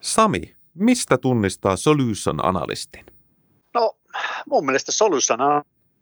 Sami, 0.00 0.56
mistä 0.74 1.18
tunnistaa 1.18 1.76
solution 1.76 2.44
analystin? 2.44 3.06
No 3.74 3.96
mun 4.46 4.66
mielestä 4.66 4.92
solution 4.92 5.40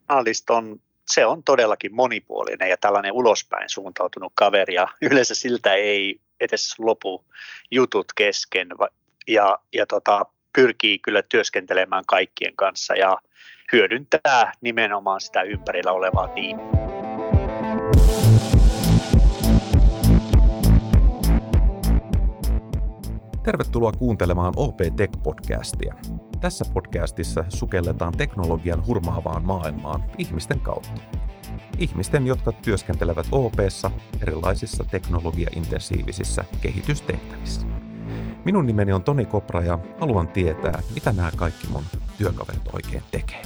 analyst 0.09 0.51
on, 0.51 0.81
se 1.07 1.27
on 1.27 1.45
todellakin 1.45 1.95
monipuolinen 1.95 2.71
ja 2.71 2.77
tällainen 2.77 3.13
ulospäin 3.13 3.71
suuntautunut 3.71 4.33
kaveri 4.35 4.75
ja 4.75 4.89
yleensä 5.11 5.35
siltä 5.35 5.75
ei 5.75 6.21
edes 6.41 6.79
lopu 6.79 7.25
jutut 7.71 8.07
kesken 8.17 8.69
ja, 9.29 9.59
ja 9.73 9.87
tota, 9.87 10.27
pyrkii 10.53 10.99
kyllä 10.99 11.23
työskentelemään 11.23 12.05
kaikkien 12.07 12.57
kanssa 12.57 12.95
ja 12.95 13.19
hyödyntää 13.73 14.53
nimenomaan 14.61 15.21
sitä 15.21 15.43
ympärillä 15.43 15.93
olevaa 15.93 16.29
tiimiä. 16.29 16.88
Tervetuloa 23.49 23.93
kuuntelemaan 23.93 24.53
OP 24.57 24.81
Tech-podcastia. 24.97 25.95
Tässä 26.41 26.65
podcastissa 26.75 27.45
sukelletaan 27.49 28.13
teknologian 28.13 28.87
hurmaavaan 28.87 29.45
maailmaan 29.45 30.05
ihmisten 30.19 30.61
kautta. 30.61 31.01
Ihmisten, 31.79 32.27
jotka 32.27 32.53
työskentelevät 32.53 33.27
OPssa 33.33 33.91
erilaisissa 34.23 34.85
teknologiaintensiivisissä 34.85 36.45
kehitystehtävissä. 36.61 37.67
Minun 38.45 38.67
nimeni 38.67 38.93
on 38.93 39.03
Toni 39.03 39.25
Kopra 39.25 39.63
ja 39.63 39.79
haluan 40.01 40.29
tietää, 40.29 40.83
mitä 40.95 41.13
nämä 41.13 41.31
kaikki 41.37 41.67
mun 41.67 41.85
työkaverit 42.19 42.69
oikein 42.73 43.03
tekee. 43.11 43.43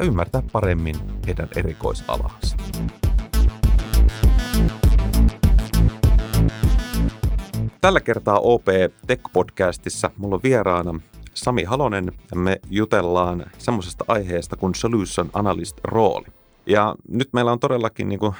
Ja 0.00 0.06
ymmärtää 0.06 0.42
paremmin 0.52 0.96
heidän 1.26 1.48
erikoisalaansa. 1.56 2.57
Tällä 7.80 8.00
kertaa 8.00 8.38
OP 8.38 8.66
Tech-podcastissa 9.06 10.10
mulla 10.16 10.34
on 10.34 10.42
vieraana 10.42 11.00
Sami 11.34 11.64
Halonen 11.64 12.12
ja 12.30 12.36
me 12.36 12.60
jutellaan 12.70 13.46
semmoisesta 13.58 14.04
aiheesta 14.08 14.56
kuin 14.56 14.74
Solution 14.74 15.30
Analyst 15.32 15.80
rooli. 15.84 16.26
Ja 16.66 16.94
nyt 17.08 17.28
meillä 17.32 17.52
on 17.52 17.60
todellakin 17.60 18.08
niin 18.08 18.18
kuin 18.18 18.34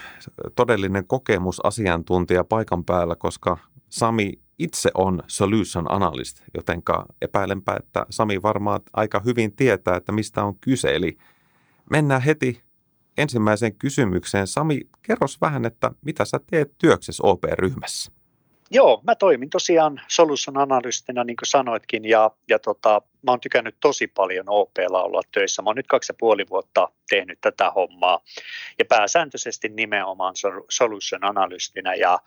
todellinen 0.56 1.06
kokemus 1.06 1.66
asiantuntija 1.66 2.44
paikan 2.44 2.84
päällä, 2.84 3.16
koska 3.16 3.56
Sami 3.89 4.33
itse 4.59 4.91
on 4.94 5.22
solution 5.27 5.92
analyst, 5.92 6.42
jotenka 6.55 7.06
epäilenpä, 7.22 7.77
että 7.77 8.06
Sami 8.11 8.42
varmaan 8.42 8.81
aika 8.92 9.20
hyvin 9.25 9.56
tietää, 9.56 9.97
että 9.97 10.12
mistä 10.12 10.44
on 10.44 10.55
kyse. 10.61 10.94
Eli 10.94 11.19
mennään 11.91 12.22
heti 12.22 12.62
ensimmäiseen 13.19 13.75
kysymykseen. 13.75 14.47
Sami, 14.47 14.81
kerros 15.03 15.41
vähän, 15.41 15.64
että 15.64 15.91
mitä 16.05 16.25
sä 16.25 16.41
teet 16.50 16.78
työksessä 16.78 17.22
OP-ryhmässä? 17.27 18.17
Joo, 18.70 19.00
mä 19.06 19.14
toimin 19.14 19.50
tosiaan 19.50 20.00
solution 20.08 20.58
analystina, 20.58 21.24
niin 21.24 21.36
kuin 21.36 21.47
sanoitkin, 21.47 22.05
ja, 22.05 22.30
ja 22.48 22.58
tota, 22.58 23.02
mä 23.22 23.30
oon 23.30 23.41
tykännyt 23.41 23.77
tosi 23.80 24.06
paljon 24.06 24.44
OPlla 24.48 25.02
olla 25.02 25.22
töissä. 25.33 25.62
Mä 25.62 25.70
oon 25.70 25.77
nyt 25.77 25.86
kaksi 25.86 26.12
ja 26.12 26.16
puoli 26.19 26.48
vuotta 26.50 26.88
tehnyt 27.10 27.38
tätä 27.41 27.70
hommaa, 27.70 28.20
ja 28.78 28.84
pääsääntöisesti 28.84 29.69
nimenomaan 29.69 30.34
solution 30.70 31.25
analystina, 31.25 31.94
ja 31.94 32.19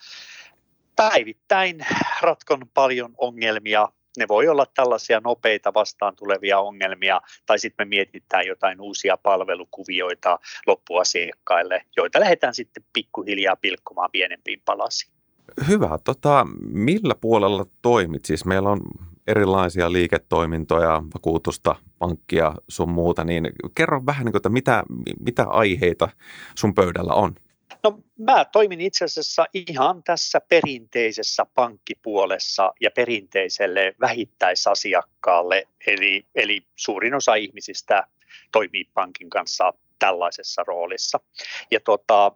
päivittäin 0.95 1.85
ratkon 2.21 2.69
paljon 2.73 3.13
ongelmia, 3.17 3.87
ne 4.17 4.27
voi 4.27 4.47
olla 4.47 4.65
tällaisia 4.65 5.21
nopeita 5.23 5.73
vastaan 5.73 6.15
tulevia 6.15 6.59
ongelmia, 6.59 7.21
tai 7.45 7.59
sitten 7.59 7.87
me 7.87 7.89
mietitään 7.89 8.47
jotain 8.47 8.81
uusia 8.81 9.17
palvelukuvioita 9.17 10.39
loppuasiakkaille, 10.67 11.85
joita 11.97 12.19
lähdetään 12.19 12.55
sitten 12.55 12.83
pikkuhiljaa 12.93 13.55
pilkkomaan 13.55 14.09
pienempiin 14.11 14.61
palasiin. 14.65 15.20
Hyvä. 15.67 15.99
Tota, 16.03 16.47
millä 16.61 17.15
puolella 17.21 17.65
toimit? 17.81 18.25
Siis 18.25 18.45
meillä 18.45 18.69
on 18.69 18.81
erilaisia 19.27 19.91
liiketoimintoja, 19.91 21.03
vakuutusta, 21.13 21.75
pankkia, 21.99 22.53
sun 22.67 22.89
muuta, 22.89 23.23
niin 23.23 23.49
kerro 23.75 24.05
vähän, 24.05 24.25
niin 24.25 24.31
kuin, 24.31 24.39
että 24.39 24.49
mitä, 24.49 24.83
mitä 25.19 25.43
aiheita 25.43 26.09
sun 26.55 26.73
pöydällä 26.75 27.13
on? 27.13 27.35
No 27.83 27.99
mä 28.17 28.45
toimin 28.45 28.81
itse 28.81 29.05
asiassa 29.05 29.45
ihan 29.53 30.03
tässä 30.03 30.41
perinteisessä 30.49 31.45
pankkipuolessa 31.55 32.73
ja 32.81 32.91
perinteiselle 32.91 33.95
vähittäisasiakkaalle, 34.01 35.67
eli, 35.87 36.25
eli 36.35 36.65
suurin 36.75 37.13
osa 37.13 37.35
ihmisistä 37.35 38.07
toimii 38.51 38.85
pankin 38.93 39.29
kanssa 39.29 39.73
tällaisessa 39.99 40.63
roolissa. 40.67 41.19
Ja 41.71 41.79
tota, 41.79 42.31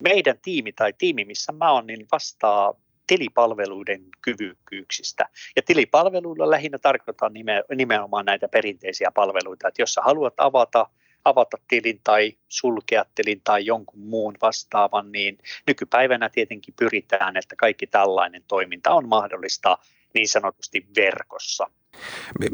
meidän 0.00 0.38
tiimi 0.42 0.72
tai 0.72 0.92
tiimi, 0.98 1.24
missä 1.24 1.52
mä 1.52 1.72
oon, 1.72 1.86
niin 1.86 2.06
vastaa 2.12 2.74
tilipalveluiden 3.06 4.02
kyvykkyyksistä. 4.22 5.28
Ja 5.56 5.62
tilipalveluilla 5.62 6.50
lähinnä 6.50 6.78
tarkoitan 6.78 7.32
nimenomaan 7.74 8.24
näitä 8.24 8.48
perinteisiä 8.48 9.10
palveluita, 9.14 9.68
että 9.68 9.82
jos 9.82 9.94
sä 9.94 10.00
haluat 10.02 10.34
avata 10.36 10.86
avata 11.24 11.56
tilin 11.68 12.00
tai 12.04 12.32
sulkea 12.48 13.04
tilin 13.14 13.40
tai 13.44 13.66
jonkun 13.66 14.00
muun 14.00 14.34
vastaavan, 14.42 15.12
niin 15.12 15.38
nykypäivänä 15.66 16.28
tietenkin 16.28 16.74
pyritään, 16.78 17.36
että 17.36 17.56
kaikki 17.56 17.86
tällainen 17.86 18.42
toiminta 18.48 18.90
on 18.90 19.08
mahdollista 19.08 19.78
niin 20.14 20.28
sanotusti 20.28 20.86
verkossa. 20.96 21.70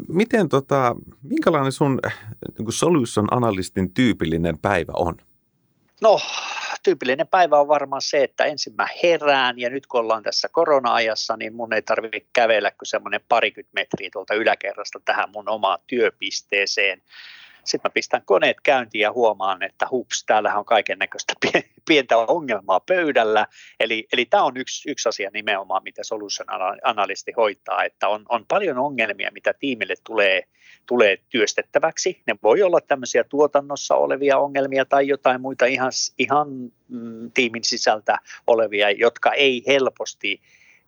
Miten 0.07 0.49
tota, 0.49 0.95
minkälainen 1.23 1.71
sun 1.71 1.99
niin 2.57 2.71
solution 2.71 3.27
analystin 3.31 3.93
tyypillinen 3.93 4.57
päivä 4.57 4.91
on? 4.95 5.17
No, 6.01 6.19
tyypillinen 6.85 7.27
päivä 7.27 7.59
on 7.59 7.67
varmaan 7.67 8.01
se, 8.01 8.23
että 8.23 8.45
ensin 8.45 8.73
mä 8.75 8.87
herään 9.03 9.59
ja 9.59 9.69
nyt 9.69 9.87
kun 9.87 9.99
ollaan 9.99 10.23
tässä 10.23 10.49
korona-ajassa, 10.51 11.37
niin 11.37 11.55
mun 11.55 11.73
ei 11.73 11.81
tarvitse 11.81 12.25
kävellä 12.33 12.71
kuin 12.71 12.87
semmoinen 12.87 13.21
parikymmentä 13.29 13.71
metriä 13.73 14.09
tuolta 14.13 14.33
yläkerrasta 14.33 14.99
tähän 15.05 15.29
mun 15.33 15.49
omaan 15.49 15.79
työpisteeseen. 15.87 17.01
Sitten 17.65 17.89
mä 17.89 17.93
pistän 17.93 18.21
koneet 18.25 18.57
käyntiin 18.63 19.01
ja 19.01 19.11
huomaan, 19.11 19.63
että 19.63 19.87
hups, 19.91 20.23
täällähän 20.25 20.59
on 20.59 20.65
kaiken 20.65 20.99
näköistä 20.99 21.33
pientä 21.87 22.17
ongelmaa 22.17 22.79
pöydällä. 22.79 23.47
Eli, 23.79 24.07
eli 24.13 24.25
tämä 24.25 24.43
on 24.43 24.57
yksi, 24.57 24.91
yksi 24.91 25.09
asia 25.09 25.29
nimenomaan, 25.33 25.83
mitä 25.83 26.03
solution 26.03 26.47
analysti 26.83 27.31
hoitaa, 27.37 27.83
että 27.83 28.07
on, 28.07 28.25
on 28.29 28.45
paljon 28.45 28.77
ongelmia, 28.77 29.31
mitä 29.33 29.53
tiimille 29.53 29.93
tulee, 30.03 30.43
tulee 30.85 31.17
työstettäväksi. 31.29 32.21
Ne 32.27 32.35
voi 32.43 32.61
olla 32.61 32.81
tämmöisiä 32.81 33.23
tuotannossa 33.23 33.95
olevia 33.95 34.37
ongelmia 34.37 34.85
tai 34.85 35.07
jotain 35.07 35.41
muita 35.41 35.65
ihan, 35.65 35.91
ihan 36.19 36.47
mm, 36.87 37.31
tiimin 37.33 37.63
sisältä 37.63 38.17
olevia, 38.47 38.91
jotka 38.91 39.33
ei 39.33 39.63
helposti 39.67 40.41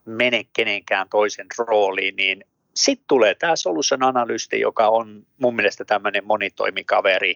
mene 0.06 0.46
kenenkään 0.54 1.10
toisen 1.10 1.48
rooliin, 1.58 2.16
niin 2.16 2.44
sitten 2.78 3.08
tulee 3.08 3.36
tämä 3.36 3.56
solution 3.56 4.04
analysti, 4.04 4.60
joka 4.60 4.88
on 4.88 5.26
mun 5.38 5.56
mielestä 5.56 5.86
tämmöinen 5.86 6.26
monitoimikaveri, 6.26 7.36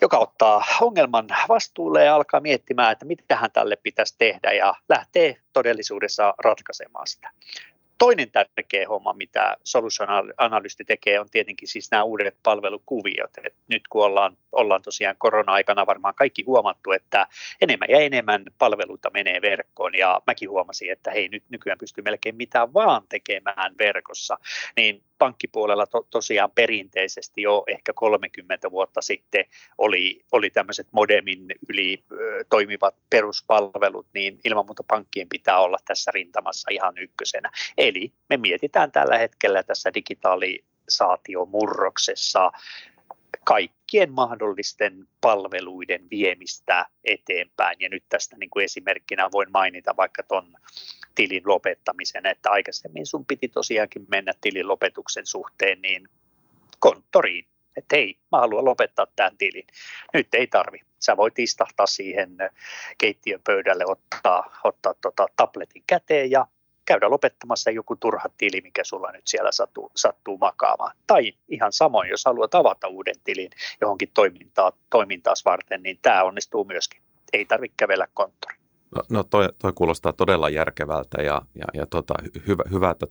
joka 0.00 0.18
ottaa 0.18 0.64
ongelman 0.80 1.26
vastuulle 1.48 2.04
ja 2.04 2.14
alkaa 2.14 2.40
miettimään, 2.40 2.92
että 2.92 3.04
mitä 3.04 3.36
hän 3.36 3.50
tälle 3.52 3.76
pitäisi 3.76 4.14
tehdä 4.18 4.52
ja 4.52 4.74
lähtee 4.88 5.36
todellisuudessa 5.52 6.34
ratkaisemaan 6.38 7.06
sitä. 7.06 7.30
Toinen 8.02 8.30
tärkeä 8.30 8.88
homma, 8.88 9.12
mitä 9.12 9.56
solution 9.64 10.08
analysti 10.36 10.84
tekee, 10.84 11.20
on 11.20 11.30
tietenkin 11.30 11.68
siis 11.68 11.90
nämä 11.90 12.02
uudet 12.02 12.36
palvelukuviot. 12.42 13.30
Et 13.44 13.54
nyt 13.68 13.88
kun 13.88 14.04
ollaan, 14.04 14.36
ollaan 14.52 14.82
tosiaan 14.82 15.16
korona-aikana 15.18 15.86
varmaan 15.86 16.14
kaikki 16.14 16.42
huomattu, 16.46 16.92
että 16.92 17.26
enemmän 17.60 17.88
ja 17.90 17.98
enemmän 17.98 18.44
palveluita 18.58 19.10
menee 19.10 19.42
verkkoon 19.42 19.94
ja 19.94 20.20
mäkin 20.26 20.50
huomasin, 20.50 20.92
että 20.92 21.10
hei 21.10 21.28
nyt 21.28 21.44
nykyään 21.48 21.78
pystyy 21.78 22.04
melkein 22.04 22.36
mitä 22.36 22.68
vaan 22.74 23.02
tekemään 23.08 23.74
verkossa, 23.78 24.38
niin 24.76 25.02
pankkipuolella 25.22 25.86
to, 25.86 26.06
tosiaan 26.10 26.50
perinteisesti 26.50 27.42
jo 27.42 27.64
ehkä 27.66 27.92
30 27.92 28.70
vuotta 28.70 29.02
sitten 29.02 29.44
oli, 29.78 30.24
oli 30.32 30.50
tämmöiset 30.50 30.86
modemin 30.92 31.46
yli 31.68 32.04
ö, 32.12 32.44
toimivat 32.50 32.94
peruspalvelut, 33.10 34.06
niin 34.14 34.38
ilman 34.44 34.66
muuta 34.66 34.82
pankkien 34.88 35.28
pitää 35.28 35.58
olla 35.58 35.76
tässä 35.84 36.10
rintamassa 36.14 36.70
ihan 36.70 36.98
ykkösenä. 36.98 37.50
Eli 37.92 38.12
me 38.28 38.36
mietitään 38.36 38.92
tällä 38.92 39.18
hetkellä 39.18 39.62
tässä 39.62 39.94
digitalisaatiomurroksessa 39.94 42.52
kaikkien 43.44 44.12
mahdollisten 44.12 45.08
palveluiden 45.20 46.10
viemistä 46.10 46.86
eteenpäin. 47.04 47.76
Ja 47.80 47.88
nyt 47.88 48.04
tästä 48.08 48.36
niin 48.36 48.50
kuin 48.50 48.64
esimerkkinä 48.64 49.28
voin 49.32 49.52
mainita 49.52 49.96
vaikka 49.96 50.22
tuon 50.22 50.54
tilin 51.14 51.42
lopettamisen, 51.46 52.26
että 52.26 52.50
aikaisemmin 52.50 53.06
sun 53.06 53.26
piti 53.26 53.48
tosiaankin 53.48 54.06
mennä 54.10 54.32
tilin 54.40 54.68
lopetuksen 54.68 55.26
suhteen 55.26 55.82
niin 55.82 56.08
konttoriin, 56.78 57.46
että 57.76 57.96
hei, 57.96 58.18
mä 58.32 58.38
haluan 58.38 58.64
lopettaa 58.64 59.06
tämän 59.16 59.38
tilin. 59.38 59.66
Nyt 60.14 60.34
ei 60.34 60.46
tarvi. 60.46 60.78
Sä 61.00 61.16
voit 61.16 61.38
istahtaa 61.38 61.86
siihen 61.86 62.36
keittiön 62.98 63.40
pöydälle, 63.44 63.84
ottaa, 63.86 64.60
ottaa 64.64 64.94
tota 65.00 65.26
tabletin 65.36 65.84
käteen 65.86 66.30
ja 66.30 66.46
käydä 66.84 67.10
lopettamassa 67.10 67.70
joku 67.70 67.96
turha 67.96 68.28
tili, 68.38 68.60
mikä 68.60 68.84
sulla 68.84 69.12
nyt 69.12 69.26
siellä 69.26 69.52
sattuu, 69.52 69.90
sattuu 69.96 70.38
makaamaan. 70.38 70.96
Tai 71.06 71.32
ihan 71.48 71.72
samoin, 71.72 72.10
jos 72.10 72.24
haluat 72.24 72.54
avata 72.54 72.88
uuden 72.88 73.14
tilin 73.24 73.50
johonkin 73.80 74.10
toimintaa, 74.14 74.72
toimintaas 74.90 75.44
varten, 75.44 75.82
niin 75.82 75.98
tämä 76.02 76.22
onnistuu 76.22 76.64
myöskin. 76.64 77.02
Ei 77.32 77.44
tarvitse 77.44 77.74
kävellä 77.76 78.06
konttori. 78.14 78.56
No, 78.94 79.02
no 79.10 79.22
toi, 79.22 79.48
toi 79.58 79.72
kuulostaa 79.72 80.12
todella 80.12 80.48
järkevältä 80.48 81.22
ja, 81.22 81.42
ja, 81.54 81.64
ja 81.74 81.86
tota, 81.86 82.14
hyvä, 82.46 82.62
hyvä, 82.70 82.90
että 82.90 83.06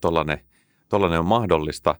tuollainen 0.90 1.20
on 1.20 1.26
mahdollista. 1.26 1.96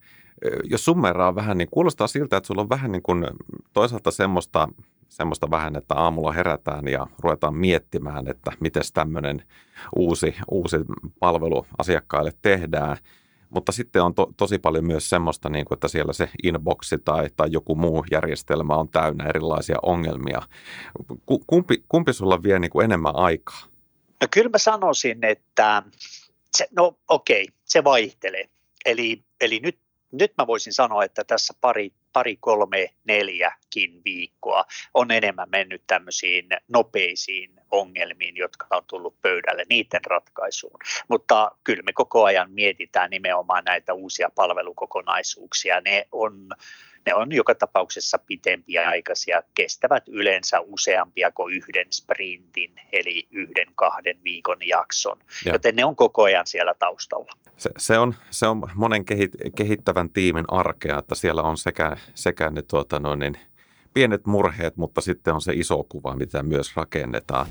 Jos 0.64 0.86
summeraa 0.86 1.36
vähän, 1.36 1.58
niin 1.58 1.70
kuulostaa 1.72 2.08
siltä, 2.08 2.38
että 2.38 2.48
sulla 2.48 2.62
on 2.62 2.70
vähän 2.70 2.92
niin 2.92 3.02
kuin 3.02 3.28
toisaalta 3.74 4.12
semmoista, 4.12 4.68
semmoista 5.12 5.52
vähän, 5.52 5.76
että 5.76 5.96
aamulla 5.96 6.32
herätään 6.32 6.88
ja 6.88 7.08
ruvetaan 7.20 7.56
miettimään, 7.56 8.28
että 8.28 8.52
miten 8.60 8.84
tämmöinen 8.94 9.44
uusi, 9.96 10.36
uusi 10.52 10.78
palvelu 11.20 11.66
asiakkaille 11.78 12.32
tehdään– 12.42 12.98
mutta 13.52 13.72
sitten 13.72 14.04
on 14.04 14.16
to, 14.16 14.34
tosi 14.38 14.60
paljon 14.60 14.86
myös 14.86 15.10
semmoista, 15.10 15.50
niin 15.50 15.66
kuin, 15.66 15.76
että 15.76 15.88
siellä 15.88 16.14
se 16.14 16.30
inboxi 16.44 16.98
tai, 16.98 17.30
tai 17.38 17.48
joku 17.52 17.76
muu 17.76 18.06
järjestelmä 18.12 18.76
on 18.76 18.90
täynnä 18.90 19.26
erilaisia 19.30 19.78
ongelmia. 19.82 20.42
Kumpi, 21.48 21.84
kumpi 21.90 22.14
sulla 22.14 22.44
vie 22.44 22.60
niin 22.60 22.72
kuin 22.72 22.84
enemmän 22.84 23.16
aikaa? 23.16 23.62
No 24.22 24.28
kyllä 24.32 24.50
mä 24.50 24.58
sanoisin, 24.58 25.26
että 25.26 25.84
se, 26.58 26.68
no 26.76 26.98
okei, 27.08 27.44
okay, 27.44 27.56
se 27.66 27.84
vaihtelee. 27.84 28.50
Eli, 28.86 29.24
eli 29.42 29.60
nyt, 29.60 29.80
nyt 30.12 30.34
mä 30.38 30.48
voisin 30.48 30.74
sanoa, 30.74 31.04
että 31.04 31.24
tässä 31.24 31.54
pari 31.62 31.94
pari, 32.14 32.38
kolme, 32.40 32.90
neljäkin 33.04 34.02
viikkoa 34.06 34.66
on 34.94 35.12
enemmän 35.12 35.50
mennyt 35.50 35.84
tämmöisiin 35.88 36.48
nopeisiin 36.68 37.52
ongelmiin, 37.72 38.38
jotka 38.38 38.68
on 38.72 38.84
tullut 38.88 39.22
pöydälle, 39.22 39.64
niiden 39.70 40.06
ratkaisuun. 40.06 40.80
Mutta 41.08 41.52
kyllä 41.64 41.84
me 41.84 41.94
koko 41.94 42.24
ajan 42.24 42.52
mietitään 42.52 43.10
nimenomaan 43.10 43.64
näitä 43.64 43.94
uusia 43.94 44.30
palvelukokonaisuuksia. 44.36 45.82
Ne 45.82 46.08
on 46.12 46.50
ne 47.06 47.16
on 47.16 47.32
joka 47.32 47.56
tapauksessa 47.56 48.18
pitempiä 48.18 48.90
aikaisia, 48.90 49.44
kestävät 49.54 50.08
yleensä 50.08 50.60
useampia 50.60 51.32
kuin 51.32 51.54
yhden 51.54 51.88
sprintin, 51.92 52.76
eli 52.92 53.28
yhden 53.32 53.68
kahden 53.76 54.24
viikon 54.24 54.68
jakson, 54.68 55.18
ja. 55.46 55.54
joten 55.54 55.76
ne 55.76 55.86
on 55.86 55.96
koko 55.96 56.24
ajan 56.24 56.48
siellä 56.48 56.74
taustalla. 56.80 57.32
Se, 57.58 57.70
se, 57.78 57.98
on, 57.98 58.16
se 58.30 58.48
on 58.48 58.70
monen 58.76 59.06
kehit, 59.06 59.32
kehittävän 59.56 60.10
tiimin 60.10 60.46
arkea, 60.48 61.00
että 61.00 61.16
siellä 61.16 61.42
on 61.42 61.58
sekä, 61.58 61.98
sekä 62.16 62.50
ne 62.50 62.62
tuota, 62.62 63.00
no 63.00 63.16
niin, 63.16 63.38
pienet 63.94 64.26
murheet, 64.26 64.78
mutta 64.78 65.02
sitten 65.02 65.34
on 65.34 65.42
se 65.42 65.54
iso 65.54 65.84
kuva, 65.84 66.16
mitä 66.16 66.44
myös 66.44 66.76
rakennetaan. 66.76 67.48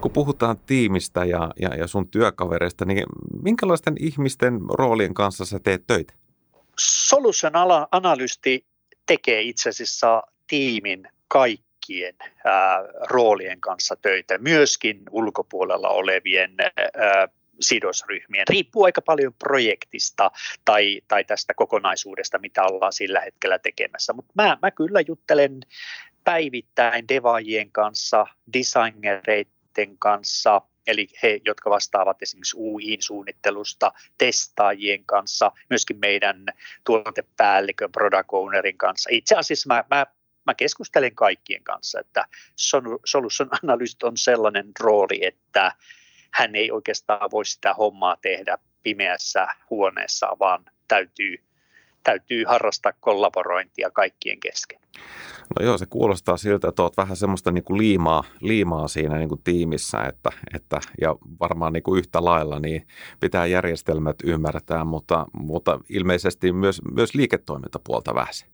Kun 0.00 0.10
puhutaan 0.10 0.58
tiimistä 0.58 1.24
ja, 1.24 1.50
ja, 1.60 1.74
ja 1.74 1.86
sun 1.86 2.08
työkavereista, 2.08 2.84
niin 2.84 3.04
minkälaisten 3.42 3.94
ihmisten 4.00 4.60
roolien 4.78 5.14
kanssa 5.14 5.44
sä 5.44 5.58
teet 5.58 5.86
töitä? 5.86 6.14
Solution 6.78 7.52
analysti 7.92 8.66
tekee 9.06 9.42
itse 9.42 9.68
asiassa 9.68 10.22
tiimin 10.46 11.08
kaikkien 11.28 12.14
ää, 12.44 12.78
roolien 13.08 13.60
kanssa 13.60 13.96
töitä, 13.96 14.38
myöskin 14.38 15.02
ulkopuolella 15.10 15.88
olevien 15.88 16.54
ää, 16.60 17.28
sidosryhmien. 17.60 18.48
Riippuu 18.48 18.84
aika 18.84 19.02
paljon 19.02 19.34
projektista 19.34 20.30
tai, 20.64 21.00
tai 21.08 21.24
tästä 21.24 21.54
kokonaisuudesta, 21.54 22.38
mitä 22.38 22.62
ollaan 22.62 22.92
sillä 22.92 23.20
hetkellä 23.20 23.58
tekemässä. 23.58 24.12
Mutta 24.12 24.32
mä, 24.34 24.58
mä 24.62 24.70
kyllä 24.70 25.00
juttelen 25.06 25.60
päivittäin 26.24 27.08
devaajien 27.08 27.72
kanssa, 27.72 28.26
designereiden 28.52 29.59
kanssa, 29.98 30.62
eli 30.86 31.08
he, 31.22 31.40
jotka 31.44 31.70
vastaavat 31.70 32.22
esimerkiksi 32.22 32.56
UI-suunnittelusta, 32.56 33.92
testaajien 34.18 35.04
kanssa, 35.04 35.52
myöskin 35.70 35.98
meidän 35.98 36.46
tuotepäällikön, 36.84 37.92
product 37.92 38.28
ownerin 38.32 38.78
kanssa. 38.78 39.10
Itse 39.12 39.34
asiassa 39.36 39.74
mä, 39.74 39.84
mä, 39.90 40.06
mä 40.46 40.54
keskustelen 40.54 41.14
kaikkien 41.14 41.64
kanssa, 41.64 42.00
että 42.00 42.24
solution 43.04 43.48
analyst 43.62 44.02
on 44.02 44.16
sellainen 44.16 44.70
rooli, 44.80 45.26
että 45.26 45.72
hän 46.30 46.56
ei 46.56 46.70
oikeastaan 46.70 47.30
voi 47.30 47.44
sitä 47.44 47.74
hommaa 47.74 48.16
tehdä 48.16 48.58
pimeässä 48.82 49.46
huoneessa, 49.70 50.36
vaan 50.38 50.64
täytyy, 50.88 51.44
täytyy 52.02 52.44
harrastaa 52.44 52.92
kollaborointia 53.00 53.90
kaikkien 53.90 54.40
kesken. 54.40 54.80
No 55.58 55.66
joo, 55.66 55.78
se 55.78 55.86
kuulostaa 55.86 56.36
siltä, 56.36 56.68
että 56.68 56.82
olet 56.82 56.96
vähän 56.96 57.16
semmoista 57.16 57.52
niin 57.52 57.64
kuin 57.64 57.78
liimaa, 57.78 58.24
liimaa 58.40 58.88
siinä 58.88 59.16
niin 59.16 59.28
kuin 59.28 59.42
tiimissä, 59.44 60.02
että, 60.04 60.30
että, 60.54 60.80
ja 61.00 61.16
varmaan 61.40 61.72
niin 61.72 61.82
kuin 61.82 61.98
yhtä 61.98 62.24
lailla 62.24 62.60
niin 62.60 62.86
pitää 63.20 63.46
järjestelmät 63.46 64.16
ymmärtää, 64.24 64.84
mutta, 64.84 65.26
mutta 65.32 65.80
ilmeisesti 65.88 66.52
myös, 66.52 66.82
myös 66.92 67.14
liiketoimintapuolta 67.14 68.14
vähän. 68.14 68.49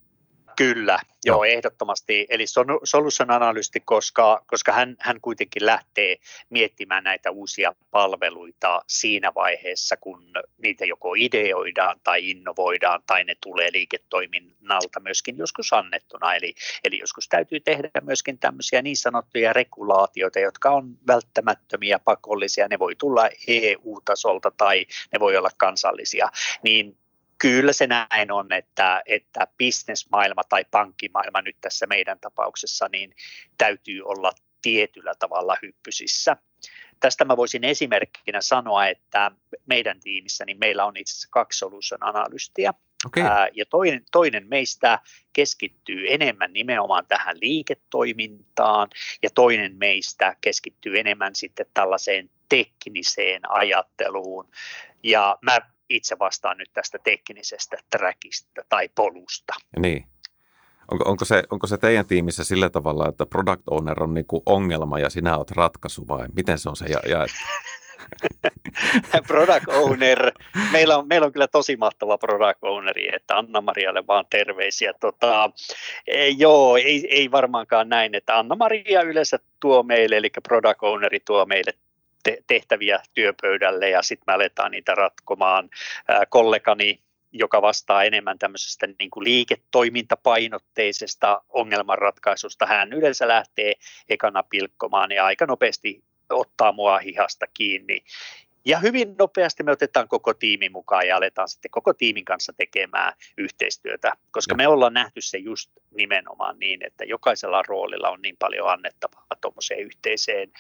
Kyllä, 0.57 0.99
joo, 1.25 1.45
ehdottomasti. 1.45 2.27
Eli 2.31 2.45
solution 2.85 3.31
analysti, 3.31 3.81
koska, 3.81 4.45
koska 4.47 4.73
hän, 4.73 4.97
hän 4.99 5.21
kuitenkin 5.21 5.67
lähtee 5.67 6.17
miettimään 6.51 7.05
näitä 7.05 7.31
uusia 7.31 7.75
palveluita 7.91 8.83
siinä 8.87 9.33
vaiheessa, 9.35 9.97
kun 9.97 10.33
niitä 10.59 10.85
joko 10.85 11.15
ideoidaan 11.15 12.01
tai 12.05 12.31
innovoidaan 12.31 13.03
tai 13.07 13.25
ne 13.25 13.35
tulee 13.41 13.73
liiketoiminnalta 13.73 15.01
myöskin 15.01 15.39
joskus 15.39 15.73
annettuna. 15.73 16.35
Eli, 16.35 16.55
eli 16.85 16.99
joskus 16.99 17.29
täytyy 17.29 17.61
tehdä 17.61 17.91
myöskin 18.03 18.39
tämmöisiä 18.39 18.83
niin 18.83 18.97
sanottuja 18.97 19.53
regulaatioita, 19.53 20.39
jotka 20.39 20.71
on 20.71 20.99
välttämättömiä, 21.07 21.99
pakollisia. 21.99 22.69
Ne 22.69 22.79
voi 22.79 22.95
tulla 22.97 23.29
EU-tasolta 23.47 24.51
tai 24.51 24.87
ne 25.13 25.21
voi 25.21 25.37
olla 25.37 25.51
kansallisia. 25.57 26.29
Niin 26.63 26.99
kyllä 27.39 27.73
se 27.73 27.87
näin 27.87 28.33
on, 28.33 28.53
että, 28.53 29.03
että 29.07 29.47
bisnesmaailma 29.59 30.45
tai 30.45 30.65
pankkimaailma 30.71 31.43
nyt 31.43 31.57
tässä 31.61 31.87
meidän 31.87 32.19
tapauksessa 32.21 32.89
niin 32.93 33.15
täytyy 33.59 34.03
olla 34.03 34.33
tietyllä 34.63 35.15
tavalla 35.19 35.57
hyppysissä. 35.63 36.37
Tästä 37.01 37.25
mä 37.25 37.37
voisin 37.37 37.65
esimerkkinä 37.65 38.41
sanoa, 38.41 38.87
että 38.87 39.31
meidän 39.67 40.01
tiimissä 40.01 40.45
niin 40.45 40.59
meillä 40.59 40.85
on 40.85 40.97
itse 40.97 41.13
asiassa 41.13 41.29
kaksi 41.31 41.59
solution 41.59 42.05
analystia. 42.05 42.75
Okay. 43.07 43.25
ja 43.53 43.67
toinen, 43.67 44.03
toinen 44.13 44.47
meistä 44.49 44.99
keskittyy 45.33 46.05
enemmän 46.09 46.53
nimenomaan 46.53 47.07
tähän 47.07 47.37
liiketoimintaan 47.41 48.89
ja 49.23 49.31
toinen 49.31 49.77
meistä 49.77 50.37
keskittyy 50.41 50.99
enemmän 50.99 51.35
sitten 51.35 51.67
tällaiseen 51.75 52.31
tekniseen 52.49 53.41
ajatteluun. 53.51 54.49
Ja 55.03 55.39
mä 55.43 55.59
itse 55.89 56.19
vastaan 56.19 56.59
nyt 56.59 56.71
tästä 56.73 56.99
teknisestä 57.05 57.77
trackista 57.91 58.63
tai 58.69 58.89
polusta. 58.95 59.53
Niin. 59.79 60.07
Onko, 60.91 61.05
onko, 61.11 61.25
se, 61.25 61.43
onko 61.51 61.67
se 61.67 61.79
teidän 61.79 62.07
tiimissä 62.07 62.45
sillä 62.45 62.71
tavalla, 62.71 63.09
että 63.09 63.27
product 63.27 63.63
owner 63.71 64.03
on 64.03 64.15
niin 64.15 64.27
ongelma 64.47 64.99
ja 64.99 65.11
sinä 65.11 65.37
olet 65.37 65.51
ratkaisu 65.51 66.09
vai 66.09 66.27
miten 66.37 66.59
se 66.59 66.69
on 66.69 66.77
se 66.77 66.87
ja, 66.87 67.01
ja 67.09 67.27
product 69.29 69.69
owner. 69.69 70.33
Meillä 70.73 70.97
on, 70.99 71.09
meillä 71.09 71.27
on 71.27 71.33
kyllä 71.33 71.49
tosi 71.49 71.77
mahtava 71.77 72.19
product 72.19 72.59
owneri, 72.63 73.15
että 73.15 73.37
Anna-Marialle 73.37 74.07
vaan 74.07 74.25
terveisiä. 74.31 74.93
Tota, 75.01 75.51
ei, 76.07 76.35
joo, 76.39 76.77
ei, 76.77 77.07
ei 77.11 77.31
varmaankaan 77.31 77.89
näin, 77.89 78.15
että 78.15 78.39
Anna-Maria 78.39 79.03
yleensä 79.03 79.39
tuo 79.61 79.83
meille, 79.83 80.17
eli 80.17 80.31
product 80.49 80.83
owneri 80.83 81.21
tuo 81.21 81.47
meille 81.47 81.73
tehtäviä 82.47 83.01
työpöydälle 83.15 83.91
ja 83.91 84.03
sitten 84.03 84.25
me 84.27 84.33
aletaan 84.33 84.71
niitä 84.71 84.95
ratkomaan. 84.95 85.71
kollegani 86.29 87.01
joka 87.33 87.63
vastaa 87.63 88.05
enemmän 88.05 88.39
tämmöisestä 88.39 88.89
niin 88.99 89.11
kuin 89.11 89.25
liiketoimintapainotteisesta 89.25 91.43
ongelmanratkaisusta. 91.49 92.67
Hän 92.67 92.93
yleensä 92.93 93.29
lähtee 93.29 93.75
ekana 94.09 94.43
pilkkomaan 94.43 95.13
ja 95.13 95.25
aika 95.25 95.47
nopeasti 95.47 96.03
ottaa 96.31 96.73
mua 96.73 96.99
hihasta 96.99 97.47
kiinni. 97.55 98.05
Ja 98.65 98.79
hyvin 98.79 99.15
nopeasti 99.19 99.63
me 99.63 99.73
otetaan 99.73 100.09
koko 100.09 100.35
tiimi 100.35 100.69
mukaan 100.69 101.09
ja 101.09 101.17
aletaan 101.17 101.49
sitten 101.49 101.71
koko 101.71 101.95
tiimin 101.95 102.25
kanssa 102.25 102.53
tekemään 102.57 103.13
yhteistyötä, 103.37 104.13
koska 104.31 104.55
me 104.55 104.69
ollaan 104.69 104.95
nähty 104.95 105.21
se 105.21 105.39
just 105.39 105.71
nimenomaan 105.97 106.59
niin, 106.59 106.87
että 106.87 107.05
jokaisella 107.05 107.63
roolilla 107.63 108.11
on 108.11 108.23
niin 108.23 108.37
paljon 108.39 108.69
annettavaa 108.69 109.27
tuommoiseen 109.41 109.81
yhteiseen 109.81 110.53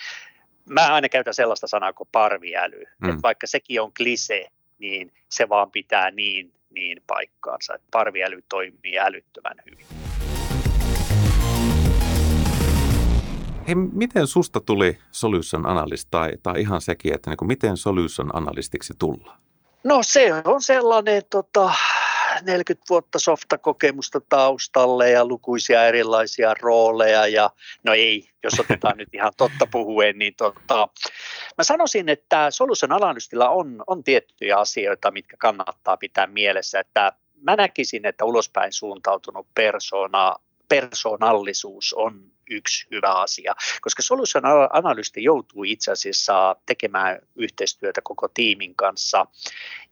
mä 0.71 0.95
aina 0.95 1.09
käytän 1.09 1.35
sellaista 1.35 1.67
sanaa 1.67 1.93
kuin 1.93 2.09
parviäly. 2.13 2.85
Mm. 3.03 3.09
Että 3.09 3.23
vaikka 3.23 3.47
sekin 3.47 3.81
on 3.81 3.93
klise, 3.97 4.47
niin 4.79 5.13
se 5.29 5.49
vaan 5.49 5.71
pitää 5.71 6.11
niin, 6.11 6.53
niin 6.71 7.03
paikkaansa. 7.07 7.75
Että 7.75 7.87
parviäly 7.91 8.43
toimii 8.49 8.99
älyttömän 8.99 9.57
hyvin. 9.71 9.87
Hei, 13.69 13.75
miten 13.75 14.27
susta 14.27 14.61
tuli 14.61 14.99
solution 15.11 15.67
analyst 15.67 16.09
tai, 16.11 16.33
tai 16.43 16.61
ihan 16.61 16.81
sekin, 16.81 17.15
että 17.15 17.31
niin 17.31 17.37
kuin, 17.37 17.47
miten 17.47 17.77
solution 17.77 18.37
analystiksi 18.37 18.95
tullaan? 18.99 19.39
No 19.85 20.03
se 20.03 20.33
on 20.45 20.63
sellainen 20.63 21.23
tota, 21.31 21.73
40 22.43 22.85
vuotta 22.91 23.19
softakokemusta 23.19 24.21
taustalle 24.21 25.11
ja 25.11 25.25
lukuisia 25.25 25.87
erilaisia 25.87 26.55
rooleja 26.55 27.27
ja 27.27 27.51
no 27.85 27.95
ei, 27.95 28.29
jos 28.43 28.61
otetaan 28.61 28.97
nyt 28.97 29.09
ihan 29.13 29.33
totta 29.37 29.67
puhuen, 29.71 30.19
niin 30.19 30.35
tota, 30.35 30.89
mä 31.59 31.65
sanoisin, 31.65 32.09
että 32.09 32.51
solution 32.51 32.93
analystilla 32.93 33.49
on, 33.49 33.85
on 33.87 34.05
tiettyjä 34.05 34.57
asioita, 34.57 35.11
mitkä 35.11 35.37
kannattaa 35.37 35.97
pitää 35.97 36.27
mielessä, 36.27 36.81
että 36.81 37.13
mä 37.43 37.57
näkisin, 37.57 38.07
että 38.07 38.25
ulospäin 38.25 38.73
suuntautunut 38.73 39.47
persona 39.55 40.37
persoonallisuus 40.69 41.93
on 41.93 42.31
yksi 42.51 42.87
hyvä 42.91 43.13
asia, 43.13 43.55
koska 43.81 44.03
solution 44.03 44.45
analyysti 44.73 45.23
joutuu 45.25 45.65
itse 45.65 45.93
asiassa 45.93 46.57
tekemään 46.67 47.19
yhteistyötä 47.37 48.01
koko 48.05 48.29
tiimin 48.29 48.75
kanssa 48.75 49.27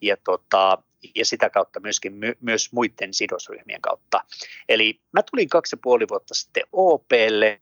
ja, 0.00 0.16
tota, 0.24 0.78
ja 1.14 1.24
sitä 1.24 1.50
kautta 1.50 1.80
myöskin 1.80 2.12
my, 2.12 2.34
myös 2.40 2.72
muiden 2.72 3.14
sidosryhmien 3.14 3.80
kautta. 3.80 4.24
Eli 4.68 5.00
mä 5.12 5.22
tulin 5.22 5.48
kaksi 5.48 5.76
ja 5.76 5.80
puoli 5.82 6.08
vuotta 6.08 6.34
sitten 6.34 6.64
OPlle, 6.72 7.60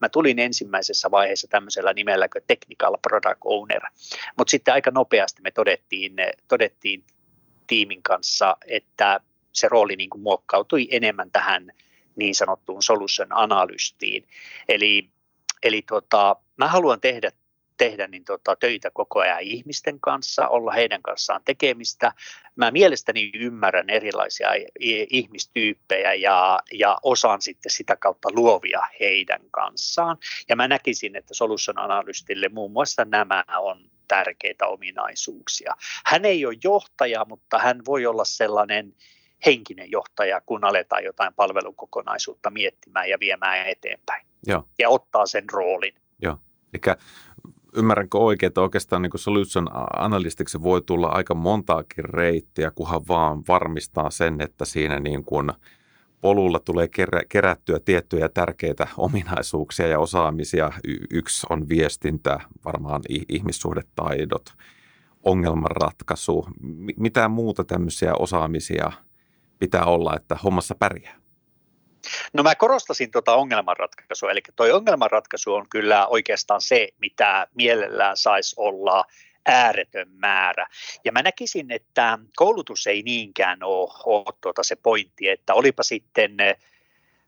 Mä 0.00 0.08
tulin 0.08 0.38
ensimmäisessä 0.38 1.10
vaiheessa 1.10 1.46
tämmöisellä 1.50 1.92
nimellä 1.92 2.28
kuin 2.28 2.44
Technical 2.46 2.98
Product 3.02 3.40
Owner, 3.44 3.82
mutta 4.38 4.50
sitten 4.50 4.74
aika 4.74 4.90
nopeasti 4.90 5.42
me 5.42 5.50
todettiin, 5.50 6.12
todettiin 6.48 7.04
tiimin 7.66 8.02
kanssa, 8.02 8.56
että 8.66 9.20
se 9.52 9.68
rooli 9.68 9.96
niin 9.96 10.10
kuin 10.10 10.22
muokkautui 10.22 10.88
enemmän 10.90 11.30
tähän 11.30 11.72
niin 12.18 12.34
sanottuun 12.34 12.82
solution 12.82 13.28
analystiin. 13.30 14.28
Eli, 14.68 15.08
eli 15.62 15.82
tota, 15.82 16.36
mä 16.56 16.68
haluan 16.68 17.00
tehdä 17.00 17.30
tehdä 17.78 18.06
niin 18.06 18.24
tota, 18.24 18.56
töitä 18.56 18.90
koko 18.90 19.20
ajan 19.20 19.40
ihmisten 19.40 20.00
kanssa, 20.00 20.48
olla 20.48 20.72
heidän 20.72 21.02
kanssaan 21.02 21.40
tekemistä. 21.44 22.12
Mä 22.56 22.70
mielestäni 22.70 23.30
ymmärrän 23.34 23.90
erilaisia 23.90 24.48
ihmistyyppejä 25.10 26.14
ja, 26.14 26.58
ja 26.72 26.98
osaan 27.02 27.42
sitten 27.42 27.72
sitä 27.72 27.96
kautta 27.96 28.28
luovia 28.32 28.80
heidän 29.00 29.40
kanssaan. 29.50 30.18
Ja 30.48 30.56
mä 30.56 30.68
näkisin, 30.68 31.16
että 31.16 31.34
solution 31.34 31.78
analystille 31.78 32.48
muun 32.48 32.72
muassa 32.72 33.04
nämä 33.04 33.44
on 33.58 33.90
tärkeitä 34.08 34.66
ominaisuuksia. 34.66 35.74
Hän 36.06 36.24
ei 36.24 36.46
ole 36.46 36.56
johtaja, 36.64 37.24
mutta 37.28 37.58
hän 37.58 37.84
voi 37.86 38.06
olla 38.06 38.24
sellainen 38.24 38.94
henkinen 39.46 39.90
johtaja, 39.90 40.40
kun 40.46 40.64
aletaan 40.64 41.04
jotain 41.04 41.34
palvelukokonaisuutta 41.34 42.50
miettimään 42.50 43.08
ja 43.08 43.16
viemään 43.20 43.68
eteenpäin. 43.68 44.26
Joo. 44.46 44.64
Ja 44.78 44.88
ottaa 44.88 45.26
sen 45.26 45.44
roolin. 45.52 45.94
Joo. 46.22 46.38
Eli 46.74 46.94
ymmärränkö 47.76 48.18
oikein, 48.18 48.48
että 48.48 48.60
oikeastaan 48.60 49.02
niin 49.02 49.10
solution 49.16 49.68
analystiksi 49.96 50.62
voi 50.62 50.82
tulla 50.82 51.08
aika 51.08 51.34
montaakin 51.34 52.04
reittiä, 52.04 52.70
kunhan 52.70 53.02
vaan 53.08 53.42
varmistaa 53.48 54.10
sen, 54.10 54.40
että 54.40 54.64
siinä 54.64 55.00
niin 55.00 55.24
kuin 55.24 55.52
polulla 56.20 56.58
tulee 56.58 56.88
kerä, 56.88 57.22
kerättyä 57.28 57.78
tiettyjä 57.84 58.28
tärkeitä 58.28 58.88
ominaisuuksia 58.96 59.86
ja 59.86 59.98
osaamisia. 59.98 60.72
Yksi 61.10 61.46
on 61.50 61.68
viestintä, 61.68 62.40
varmaan 62.64 63.02
ihmissuhdetaidot, 63.28 64.54
ongelmanratkaisu. 65.22 66.46
Mitä 66.96 67.28
muuta 67.28 67.64
tämmöisiä 67.64 68.14
osaamisia 68.14 68.92
pitää 69.58 69.84
olla, 69.84 70.16
että 70.16 70.36
hommassa 70.44 70.74
pärjää? 70.74 71.16
No 72.32 72.42
mä 72.42 72.54
korostasin 72.54 73.10
tuota 73.10 73.34
ongelmanratkaisua, 73.34 74.30
eli 74.30 74.40
toi 74.56 74.72
ongelmanratkaisu 74.72 75.54
on 75.54 75.66
kyllä 75.70 76.06
oikeastaan 76.06 76.60
se, 76.60 76.88
mitä 77.00 77.46
mielellään 77.54 78.16
saisi 78.16 78.54
olla 78.58 79.04
ääretön 79.46 80.08
määrä. 80.10 80.66
Ja 81.04 81.12
mä 81.12 81.22
näkisin, 81.22 81.70
että 81.70 82.18
koulutus 82.36 82.86
ei 82.86 83.02
niinkään 83.02 83.62
ole, 83.62 83.90
ole 84.04 84.34
tuota 84.40 84.62
se 84.62 84.76
pointti, 84.76 85.28
että 85.28 85.54
olipa 85.54 85.82
sitten 85.82 86.36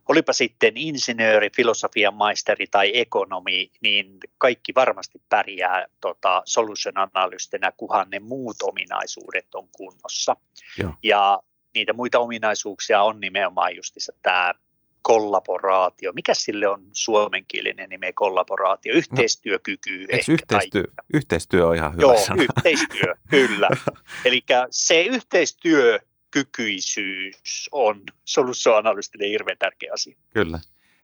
olipa 0.09 0.33
sitten 0.33 0.77
insinööri, 0.77 1.51
filosofian 1.57 2.15
maisteri 2.15 2.67
tai 2.67 2.91
ekonomi, 2.95 3.71
niin 3.81 4.19
kaikki 4.39 4.73
varmasti 4.75 5.23
pärjää 5.29 5.87
tota, 6.01 6.43
solution 6.45 6.99
analystinä, 6.99 7.73
kunhan 7.77 8.11
ne 8.11 8.19
muut 8.19 8.57
ominaisuudet 8.63 9.55
on 9.55 9.69
kunnossa. 9.73 10.37
Joo. 10.79 10.93
Ja 11.03 11.41
niitä 11.75 11.93
muita 11.93 12.19
ominaisuuksia 12.19 13.03
on 13.03 13.21
nimenomaan 13.21 13.77
just 13.77 13.97
tämä 14.23 14.55
kollaboraatio. 15.03 16.13
Mikä 16.13 16.35
sille 16.35 16.69
on 16.69 16.83
suomenkielinen 16.93 17.89
nimi 17.89 18.13
kollaboraatio? 18.13 18.95
Yhteistyökyky 18.95 19.99
no, 19.99 20.07
ehkä. 20.09 20.33
Yhteistyö, 20.33 20.83
tai... 20.83 21.05
yhteistyö 21.15 21.67
on 21.67 21.77
ihan 21.77 21.93
hyvä 21.93 22.03
Joo, 22.03 22.19
sana. 22.19 22.43
yhteistyö, 22.43 23.15
kyllä. 23.31 23.69
Eli 24.25 24.43
se 24.71 25.03
yhteistyökykyisyys 25.03 27.69
on 27.73 28.03
solutionalystille 28.25 29.29
hirveän 29.29 29.59
tärkeä 29.59 29.93
asia. 29.93 30.17
Kyllä. 30.31 30.59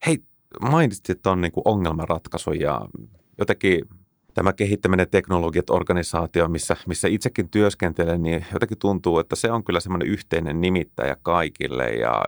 Hei, 0.06 0.18
mainitsit 0.60 1.22
tuon 1.22 1.40
niin 1.40 1.52
ongelmanratkaisu 1.64 2.52
ja 2.52 2.80
jotenkin 3.38 3.80
tämä 4.36 4.52
kehittäminen 4.52 5.10
teknologiat 5.10 5.70
organisaatio, 5.70 6.48
missä, 6.48 6.76
missä 6.86 7.08
itsekin 7.08 7.48
työskentelen, 7.48 8.22
niin 8.22 8.46
jotenkin 8.52 8.78
tuntuu, 8.78 9.18
että 9.18 9.36
se 9.36 9.50
on 9.50 9.64
kyllä 9.64 9.80
semmoinen 9.80 10.08
yhteinen 10.08 10.60
nimittäjä 10.60 11.16
kaikille 11.22 11.90
ja 11.90 12.24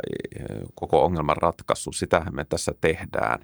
koko 0.75 1.05
ongelman 1.05 1.37
ratkaisu, 1.37 1.93
sitähän 1.93 2.35
me 2.35 2.45
tässä 2.45 2.73
tehdään. 2.81 3.39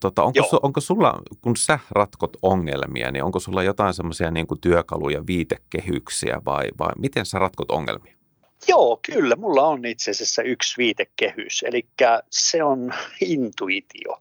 Tota, 0.00 0.22
onko, 0.22 0.42
su, 0.50 0.58
onko 0.62 0.80
sulla, 0.80 1.20
kun 1.40 1.56
sä 1.56 1.78
ratkot 1.90 2.36
ongelmia, 2.42 3.10
niin 3.10 3.24
onko 3.24 3.40
sulla 3.40 3.62
jotain 3.62 3.94
semmoisia 3.94 4.30
niin 4.30 4.46
työkaluja, 4.60 5.26
viitekehyksiä 5.26 6.40
vai, 6.46 6.64
vai 6.78 6.92
miten 6.98 7.26
sä 7.26 7.38
ratkot 7.38 7.70
ongelmia? 7.70 8.16
Joo, 8.68 9.00
kyllä. 9.06 9.36
Mulla 9.36 9.62
on 9.62 9.84
itse 9.84 10.10
asiassa 10.10 10.42
yksi 10.42 10.74
viitekehys, 10.78 11.64
eli 11.66 11.86
se 12.30 12.62
on 12.62 12.94
intuitio. 13.20 14.20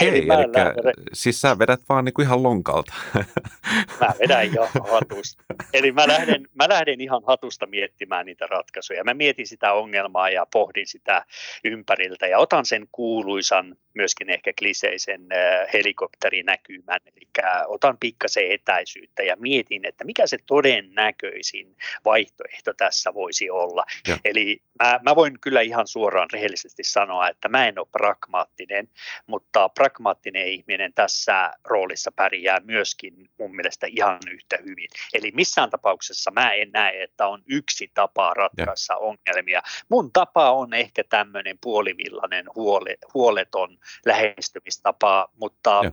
Hei, 0.00 0.08
eli, 0.08 0.18
eli 0.18 0.92
siis 1.12 1.40
sä 1.40 1.58
vedät 1.58 1.80
vaan 1.88 2.04
niin 2.04 2.14
kuin 2.14 2.26
ihan 2.26 2.42
lonkalta. 2.42 2.94
Mä 4.00 4.12
vedän 4.20 4.54
jo 4.54 4.68
hatusta. 4.92 5.44
Eli 5.72 5.92
mä 5.92 6.08
lähden, 6.08 6.48
mä 6.54 6.68
lähden 6.68 7.00
ihan 7.00 7.22
hatusta 7.26 7.66
miettimään 7.66 8.26
niitä 8.26 8.46
ratkaisuja. 8.46 9.04
Mä 9.04 9.14
mietin 9.14 9.46
sitä 9.46 9.72
ongelmaa 9.72 10.30
ja 10.30 10.46
pohdin 10.52 10.86
sitä 10.86 11.24
ympäriltä 11.64 12.26
ja 12.26 12.38
otan 12.38 12.66
sen 12.66 12.86
kuuluisan, 12.92 13.76
myöskin 13.94 14.30
ehkä 14.30 14.52
kliseisen 14.58 15.20
äh, 15.32 15.72
helikopterinäkymän. 15.72 17.00
Eli 17.06 17.26
otan 17.66 17.96
pikkasen 18.00 18.50
etäisyyttä 18.50 19.22
ja 19.22 19.36
mietin, 19.38 19.86
että 19.86 20.04
mikä 20.04 20.26
se 20.26 20.38
todennäköisin 20.46 21.76
vaihtoehto 22.04 22.72
tässä 22.72 23.14
voisi 23.14 23.50
olla. 23.50 23.84
Ja. 24.08 24.16
Eli 24.24 24.62
mä, 24.82 25.00
mä 25.02 25.16
voin 25.16 25.40
kyllä 25.40 25.60
ihan 25.60 25.86
suoraan 25.86 26.28
rehellisesti 26.32 26.84
sanoa, 26.84 27.28
että 27.28 27.48
mä 27.48 27.68
en 27.68 27.78
ole 27.78 27.88
pragmaattinen, 27.92 28.88
mutta 29.26 29.55
pragmaattinen 29.74 30.48
ihminen 30.48 30.92
tässä 30.94 31.50
roolissa 31.64 32.12
pärjää 32.12 32.60
myöskin 32.64 33.30
mun 33.38 33.56
mielestä 33.56 33.86
ihan 33.86 34.18
yhtä 34.30 34.56
hyvin. 34.64 34.88
Eli 35.14 35.32
missään 35.34 35.70
tapauksessa 35.70 36.30
mä 36.30 36.50
en 36.50 36.70
näe, 36.72 37.02
että 37.02 37.28
on 37.28 37.42
yksi 37.46 37.90
tapa 37.94 38.34
ratkaista 38.34 38.92
ja. 38.92 38.98
ongelmia. 38.98 39.62
Mun 39.88 40.12
tapa 40.12 40.50
on 40.50 40.74
ehkä 40.74 41.04
tämmöinen 41.04 41.58
puolivillainen, 41.60 42.46
huole, 42.54 42.96
huoleton 43.14 43.78
lähestymistapa, 44.06 45.28
mutta 45.36 45.80
ja. 45.84 45.92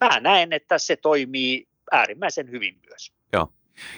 mä 0.00 0.20
näen, 0.20 0.52
että 0.52 0.78
se 0.78 0.96
toimii 0.96 1.68
äärimmäisen 1.92 2.50
hyvin 2.50 2.80
myös. 2.88 3.12
Joo. 3.32 3.52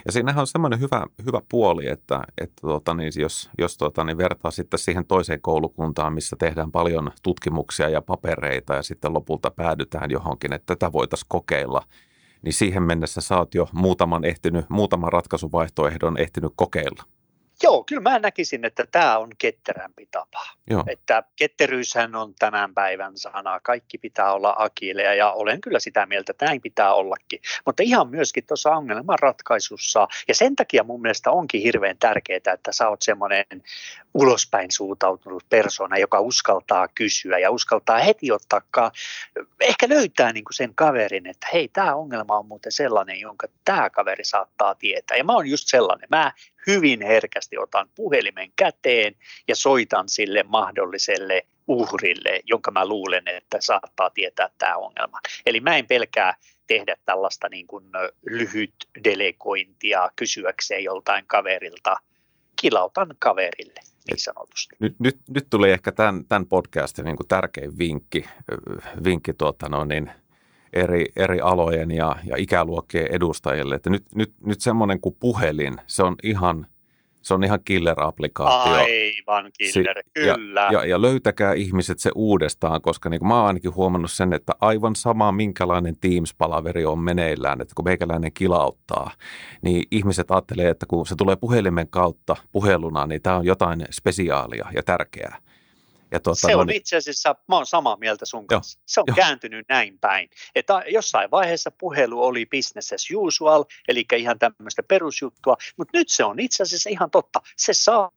Ja 0.06 0.12
siinähän 0.12 0.40
on 0.40 0.46
semmoinen 0.46 0.80
hyvä, 0.80 1.06
hyvä 1.26 1.40
puoli, 1.48 1.88
että, 1.88 2.22
että 2.38 2.60
tuota, 2.60 2.94
niin 2.94 3.12
jos, 3.16 3.50
jos 3.58 3.76
tuota, 3.76 4.04
niin 4.04 4.18
vertaa 4.18 4.50
sitten 4.50 4.78
siihen 4.78 5.06
toiseen 5.06 5.40
koulukuntaan, 5.40 6.12
missä 6.12 6.36
tehdään 6.38 6.72
paljon 6.72 7.12
tutkimuksia 7.22 7.88
ja 7.88 8.02
papereita 8.02 8.74
ja 8.74 8.82
sitten 8.82 9.14
lopulta 9.14 9.50
päädytään 9.50 10.10
johonkin, 10.10 10.52
että 10.52 10.76
tätä 10.76 10.92
voitaisiin 10.92 11.28
kokeilla, 11.28 11.82
niin 12.42 12.52
siihen 12.52 12.82
mennessä 12.82 13.20
sä 13.20 13.38
oot 13.38 13.54
jo 13.54 13.68
muutaman, 13.72 14.24
ehtinyt, 14.24 14.70
muutaman 14.70 15.12
ratkaisuvaihtoehdon 15.12 16.18
ehtinyt 16.18 16.52
kokeilla. 16.56 17.17
Joo, 17.62 17.84
kyllä 17.84 18.02
mä 18.02 18.18
näkisin, 18.18 18.64
että 18.64 18.84
tämä 18.90 19.18
on 19.18 19.30
ketterämpi 19.38 20.08
tapa. 20.10 20.46
Joo. 20.70 20.84
Että 20.86 21.22
ketteryyshän 21.36 22.14
on 22.14 22.34
tämän 22.38 22.74
päivän 22.74 23.18
sana. 23.18 23.60
Kaikki 23.60 23.98
pitää 23.98 24.32
olla 24.32 24.54
akiileja 24.58 25.14
ja 25.14 25.32
olen 25.32 25.60
kyllä 25.60 25.80
sitä 25.80 26.06
mieltä, 26.06 26.30
että 26.30 26.46
näin 26.46 26.60
pitää 26.60 26.94
ollakin. 26.94 27.40
Mutta 27.66 27.82
ihan 27.82 28.08
myöskin 28.08 28.46
tuossa 28.46 28.70
ongelmanratkaisussa 28.70 30.08
ja 30.28 30.34
sen 30.34 30.56
takia 30.56 30.84
mun 30.84 31.00
mielestä 31.00 31.30
onkin 31.30 31.62
hirveän 31.62 31.96
tärkeää, 31.98 32.54
että 32.54 32.72
sä 32.72 32.88
oot 32.88 33.02
semmoinen 33.02 33.44
ulospäin 34.18 34.70
suutautunut 34.70 35.44
persona, 35.50 35.98
joka 35.98 36.20
uskaltaa 36.20 36.88
kysyä 36.88 37.38
ja 37.38 37.50
uskaltaa 37.50 37.98
heti 37.98 38.32
ottaa, 38.32 38.92
ehkä 39.60 39.88
löytää 39.88 40.32
niin 40.32 40.44
kuin 40.44 40.54
sen 40.54 40.74
kaverin, 40.74 41.26
että 41.26 41.46
hei, 41.52 41.68
tämä 41.68 41.94
ongelma 41.94 42.38
on 42.38 42.46
muuten 42.46 42.72
sellainen, 42.72 43.20
jonka 43.20 43.46
tämä 43.64 43.90
kaveri 43.90 44.24
saattaa 44.24 44.74
tietää. 44.74 45.16
Ja 45.16 45.24
mä 45.24 45.32
oon 45.32 45.50
just 45.50 45.68
sellainen. 45.68 46.08
Mä 46.10 46.32
hyvin 46.66 47.02
herkästi 47.02 47.58
otan 47.58 47.88
puhelimen 47.94 48.52
käteen 48.56 49.14
ja 49.48 49.56
soitan 49.56 50.08
sille 50.08 50.42
mahdolliselle 50.42 51.46
uhrille, 51.68 52.40
jonka 52.44 52.70
mä 52.70 52.86
luulen, 52.86 53.28
että 53.28 53.60
saattaa 53.60 54.10
tietää 54.10 54.50
tämä 54.58 54.76
ongelma. 54.76 55.20
Eli 55.46 55.60
mä 55.60 55.76
en 55.76 55.86
pelkää 55.86 56.34
tehdä 56.66 56.96
tällaista 57.04 57.48
niin 57.48 57.66
kuin 57.66 57.84
lyhyt 58.26 58.74
delegointia 59.04 60.10
kysyäkseen 60.16 60.84
joltain 60.84 61.24
kaverilta. 61.26 61.96
Kilautan 62.60 63.14
kaverille 63.18 63.80
niin 64.08 64.18
sanotusti. 64.18 64.76
Nyt, 64.78 65.00
nyt, 65.00 65.18
nyt 65.28 65.46
tuli 65.50 65.70
ehkä 65.70 65.92
tämän, 65.92 66.24
tämän 66.28 66.46
podcastin 66.46 67.04
niin 67.04 67.16
kuin 67.16 67.28
tärkein 67.28 67.78
vinkki, 67.78 68.24
vinkki 69.04 69.32
tuota, 69.32 69.68
no 69.68 69.84
niin, 69.84 70.10
eri, 70.72 71.04
eri 71.16 71.40
alojen 71.40 71.90
ja, 71.90 72.16
ja 72.24 72.36
ikäluokkien 72.36 73.06
edustajille. 73.10 73.74
Että 73.74 73.90
nyt, 73.90 74.04
nyt, 74.14 74.32
nyt 74.46 74.60
semmoinen 74.60 75.00
kuin 75.00 75.16
puhelin, 75.20 75.76
se 75.86 76.02
on 76.02 76.16
ihan– 76.22 76.66
Se 77.28 77.34
on 77.34 77.44
ihan 77.44 77.58
killer-applikaatio. 77.64 78.72
Aivan 78.72 79.50
killer, 79.58 79.96
si- 79.98 80.10
kyllä. 80.14 80.60
Ja, 80.60 80.68
ja, 80.72 80.84
ja 80.86 81.02
löytäkää 81.02 81.52
ihmiset 81.52 81.98
se 81.98 82.10
uudestaan, 82.14 82.82
koska 82.82 83.08
niin 83.08 83.18
kuin 83.20 83.28
mä 83.28 83.36
oon 83.38 83.46
ainakin 83.46 83.74
huomannut 83.74 84.10
sen, 84.10 84.32
että 84.32 84.52
aivan 84.60 84.96
sama 84.96 85.32
minkälainen 85.32 85.94
Teams-palaveri 86.00 86.84
on 86.86 86.98
meneillään, 86.98 87.60
että 87.60 87.74
kun 87.74 87.84
meikäläinen 87.84 88.32
kilauttaa, 88.32 89.10
niin 89.62 89.82
ihmiset 89.90 90.30
ajattelee, 90.30 90.68
että 90.70 90.86
kun 90.86 91.06
se 91.06 91.14
tulee 91.18 91.36
puhelimen 91.36 91.88
kautta 91.88 92.36
puheluna, 92.52 93.06
niin 93.06 93.22
tämä 93.22 93.36
on 93.36 93.46
jotain 93.46 93.84
spesiaalia 93.90 94.66
ja 94.74 94.82
tärkeää. 94.82 95.38
Ja 96.10 96.20
tuota, 96.20 96.40
se 96.46 96.56
on 96.56 96.66
no, 96.66 96.72
itse 96.76 96.96
asiassa, 96.96 97.36
mä 97.48 97.56
oon 97.56 97.66
samaa 97.66 97.96
mieltä 97.96 98.26
sun 98.26 98.46
kanssa. 98.46 98.78
Se 98.86 99.00
on 99.00 99.04
jo. 99.06 99.14
kääntynyt 99.14 99.66
näin 99.68 99.98
päin. 99.98 100.30
Että 100.54 100.82
jossain 100.88 101.30
vaiheessa 101.30 101.70
puhelu 101.70 102.22
oli 102.22 102.46
business 102.46 102.92
as 102.92 103.08
usual, 103.14 103.64
eli 103.88 104.04
ihan 104.16 104.38
tämmöistä 104.38 104.82
perusjuttua, 104.82 105.56
mutta 105.76 105.98
nyt 105.98 106.08
se 106.08 106.24
on 106.24 106.40
itse 106.40 106.62
asiassa 106.62 106.90
ihan 106.90 107.10
totta. 107.10 107.40
Se 107.56 107.72
saa 107.72 108.10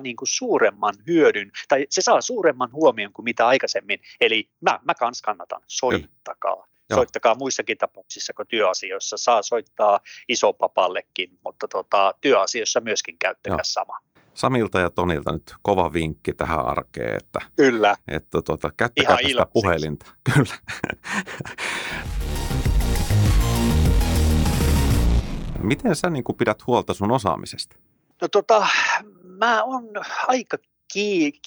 niin 0.00 0.16
kuin 0.16 0.28
suuremman 0.28 0.94
hyödyn, 1.06 1.52
tai 1.68 1.86
se 1.90 2.00
saa 2.00 2.20
suuremman 2.20 2.72
huomion 2.72 3.12
kuin 3.12 3.24
mitä 3.24 3.46
aikaisemmin. 3.46 4.00
Eli 4.20 4.50
mä, 4.60 4.80
mä 4.84 4.94
kans 4.94 5.22
kannatan, 5.22 5.62
soittakaa. 5.66 6.68
Joo. 6.90 6.96
Soittakaa 6.96 7.34
muissakin 7.34 7.78
tapauksissa 7.78 8.32
kuin 8.32 8.48
työasioissa. 8.48 9.16
Saa 9.16 9.42
soittaa 9.42 10.00
isopapallekin, 10.28 11.38
mutta 11.44 11.68
tota, 11.68 12.14
työasioissa 12.20 12.80
myöskin 12.80 13.18
käyttäkää 13.18 13.56
Joo. 13.56 13.64
sama. 13.64 13.98
Samilta 14.38 14.80
ja 14.80 14.90
Tonilta 14.90 15.32
nyt 15.32 15.54
kova 15.62 15.92
vinkki 15.92 16.32
tähän 16.32 16.66
arkeen, 16.66 17.16
että, 17.16 17.40
Kyllä. 17.56 17.96
että 18.08 18.42
tuota, 18.42 18.70
käyttäkää 18.76 19.16
sitä 19.26 19.46
puhelinta. 19.52 20.06
Kyllä. 20.34 20.54
Miten 25.62 25.96
sä 25.96 26.10
niin 26.10 26.24
pidät 26.38 26.66
huolta 26.66 26.94
sun 26.94 27.10
osaamisesta? 27.10 27.76
No 28.20 28.28
tota, 28.28 28.66
mä 29.22 29.64
oon 29.64 29.84
aika 30.26 30.56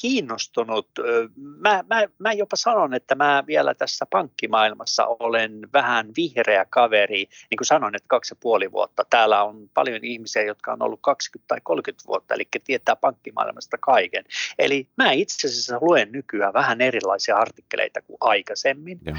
kiinnostunut. 0.01 0.87
Mä, 1.35 1.83
mä, 1.89 2.07
mä 2.19 2.33
jopa 2.33 2.55
sanon, 2.55 2.93
että 2.93 3.15
mä 3.15 3.43
vielä 3.47 3.73
tässä 3.73 4.05
pankkimaailmassa 4.05 5.05
olen 5.05 5.67
vähän 5.73 6.07
vihreä 6.17 6.65
kaveri. 6.69 7.27
Niin 7.49 7.57
kuin 7.57 7.67
sanoin, 7.67 7.95
että 7.95 8.07
kaksi 8.07 8.31
ja 8.33 8.37
puoli 8.41 8.71
vuotta. 8.71 9.05
Täällä 9.09 9.43
on 9.43 9.69
paljon 9.73 9.99
ihmisiä, 10.03 10.43
jotka 10.43 10.73
on 10.73 10.81
ollut 10.81 10.99
20 11.03 11.47
tai 11.47 11.59
30 11.63 12.07
vuotta, 12.07 12.33
eli 12.33 12.47
tietää 12.63 12.95
pankkimaailmasta 12.95 13.77
kaiken. 13.77 14.23
Eli 14.59 14.87
mä 14.97 15.11
itse 15.11 15.47
asiassa 15.47 15.77
luen 15.81 16.11
nykyään 16.11 16.53
vähän 16.53 16.81
erilaisia 16.81 17.37
artikkeleita 17.37 18.01
kuin 18.01 18.17
aikaisemmin. 18.19 18.99
Ja. 19.05 19.15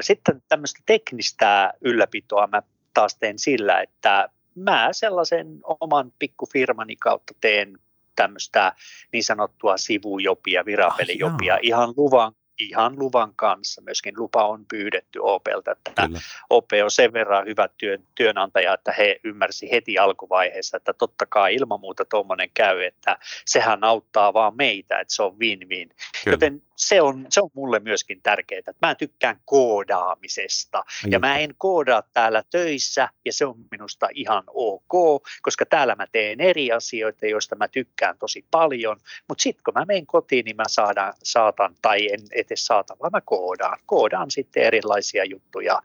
Sitten 0.00 0.42
tämmöistä 0.48 0.80
teknistä 0.86 1.72
ylläpitoa 1.80 2.46
mä 2.46 2.62
taas 2.94 3.16
teen 3.16 3.38
sillä, 3.38 3.80
että 3.80 4.28
mä 4.54 4.88
sellaisen 4.92 5.60
oman 5.80 6.12
pikkufirmani 6.18 6.96
kautta 6.96 7.34
teen 7.40 7.78
tämmöistä 8.22 8.72
niin 9.12 9.24
sanottua 9.24 9.76
sivujopia, 9.76 10.64
virapelijopia, 10.64 11.54
ah, 11.54 11.60
ihan 11.62 11.94
luvan 11.96 12.32
ihan 12.60 12.98
luvan 12.98 13.32
kanssa. 13.36 13.82
Myöskin 13.82 14.14
lupa 14.16 14.46
on 14.46 14.66
pyydetty 14.66 15.18
OPelta, 15.22 15.72
että 15.72 16.06
Kyllä. 16.06 16.20
OP 16.50 16.70
on 16.84 16.90
sen 16.90 17.12
verran 17.12 17.46
hyvä 17.46 17.68
työn, 17.78 18.02
työnantaja, 18.14 18.74
että 18.74 18.92
he 18.92 19.20
ymmärsi 19.24 19.70
heti 19.70 19.98
alkuvaiheessa, 19.98 20.76
että 20.76 20.92
totta 20.92 21.26
kai 21.26 21.54
ilman 21.54 21.80
muuta 21.80 22.04
tuommoinen 22.04 22.50
käy, 22.54 22.82
että 22.82 23.18
sehän 23.44 23.84
auttaa 23.84 24.34
vaan 24.34 24.56
meitä, 24.56 24.98
että 24.98 25.14
se 25.14 25.22
on 25.22 25.32
win-win. 25.32 25.88
Kyllä. 26.24 26.34
Joten 26.34 26.62
se 26.80 27.00
on, 27.00 27.26
se 27.28 27.40
on 27.40 27.50
mulle 27.54 27.80
myöskin 27.80 28.22
tärkeää, 28.22 28.62
mä 28.82 28.94
tykkään 28.94 29.40
koodaamisesta 29.44 30.84
ja 31.10 31.18
mä 31.18 31.38
en 31.38 31.54
koodaa 31.58 32.02
täällä 32.12 32.42
töissä 32.50 33.08
ja 33.24 33.32
se 33.32 33.46
on 33.46 33.56
minusta 33.70 34.08
ihan 34.14 34.42
ok, 34.46 35.22
koska 35.42 35.66
täällä 35.66 35.94
mä 35.94 36.06
teen 36.12 36.40
eri 36.40 36.72
asioita, 36.72 37.26
joista 37.26 37.56
mä 37.56 37.68
tykkään 37.68 38.18
tosi 38.18 38.44
paljon, 38.50 38.96
mutta 39.28 39.42
sitten 39.42 39.62
kun 39.64 39.74
mä 39.74 39.84
menen 39.84 40.06
kotiin, 40.06 40.44
niin 40.44 40.56
mä 40.56 40.64
saadaan, 40.68 41.14
saatan 41.22 41.74
tai 41.82 42.12
en 42.12 42.20
edes 42.32 42.66
saata, 42.66 42.96
vaan 43.02 43.12
mä 43.12 43.20
koodaan. 43.20 43.78
Koodaan 43.86 44.30
sitten 44.30 44.62
erilaisia 44.62 45.24
juttuja, 45.24 45.82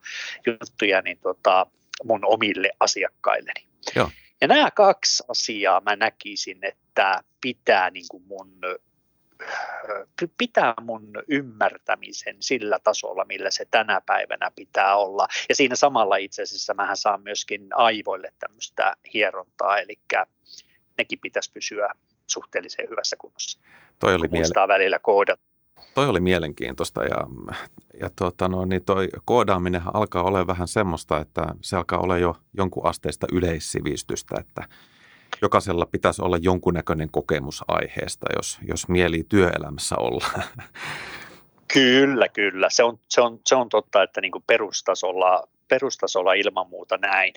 juttuja 0.48 1.02
niin 1.02 1.18
tota, 1.22 1.68
mun 2.04 2.26
omille 2.26 2.70
asiakkailleni. 2.80 3.68
Joo. 3.96 4.10
Ja 4.42 4.48
nämä 4.48 4.72
kaksi 4.72 5.24
asiaa 5.28 5.82
mä 5.82 5.96
näkisin, 5.96 6.58
että 6.62 7.24
pitää 7.42 7.90
niin 7.90 8.06
kuin 8.12 8.24
mun 8.28 8.52
pitää 10.38 10.74
mun 10.82 11.14
ymmärtämisen 11.28 12.36
sillä 12.40 12.80
tasolla, 12.84 13.26
millä 13.26 13.52
se 13.52 13.66
tänä 13.72 14.02
päivänä 14.06 14.52
pitää 14.56 14.96
olla. 14.96 15.28
Ja 15.50 15.56
siinä 15.56 15.76
samalla 15.76 16.16
itse 16.16 16.42
asiassa 16.42 16.74
mähän 16.74 16.98
saan 16.98 17.22
myöskin 17.22 17.68
aivoille 17.76 18.34
tämmöistä 18.40 18.96
hierontaa, 19.14 19.78
eli 19.78 20.00
nekin 20.98 21.20
pitäisi 21.20 21.52
pysyä 21.52 21.90
suhteellisen 22.28 22.90
hyvässä 22.90 23.16
kunnossa. 23.20 23.60
Toi 24.00 24.16
oli 24.16 24.28
miele- 24.28 24.68
välillä 24.68 25.00
koodat. 25.00 25.40
Toi 25.94 26.10
oli 26.10 26.20
mielenkiintoista 26.20 27.04
ja, 27.04 27.18
ja 28.00 28.10
tuota, 28.16 28.48
no, 28.48 28.66
niin 28.66 28.86
toi 28.86 29.10
koodaaminen 29.26 29.82
alkaa 29.94 30.24
olla 30.24 30.48
vähän 30.48 30.68
semmoista, 30.68 31.20
että 31.20 31.46
se 31.62 31.76
alkaa 31.76 32.00
olla 32.00 32.18
jo 32.18 32.36
jonkun 32.58 32.86
asteista 32.86 33.28
yleissivistystä, 33.32 34.36
että 34.40 34.64
jokaisella 35.42 35.86
pitäisi 35.86 36.22
olla 36.22 36.38
jonkunnäköinen 36.42 37.10
kokemus 37.12 37.64
aiheesta, 37.68 38.26
jos, 38.36 38.60
jos 38.68 38.88
mieli 38.88 39.24
työelämässä 39.30 39.96
olla. 40.00 40.26
Kyllä, 41.74 42.30
kyllä. 42.30 42.70
Se 42.70 42.84
on, 42.84 43.00
se 43.10 43.22
on, 43.22 43.40
se 43.46 43.56
on 43.56 43.70
totta, 43.70 44.04
että 44.04 44.22
niin 44.22 44.32
perustasolla, 44.48 45.48
perustasolla 45.68 46.34
ilman 46.34 46.70
muuta 46.70 46.98
näin. 46.98 47.34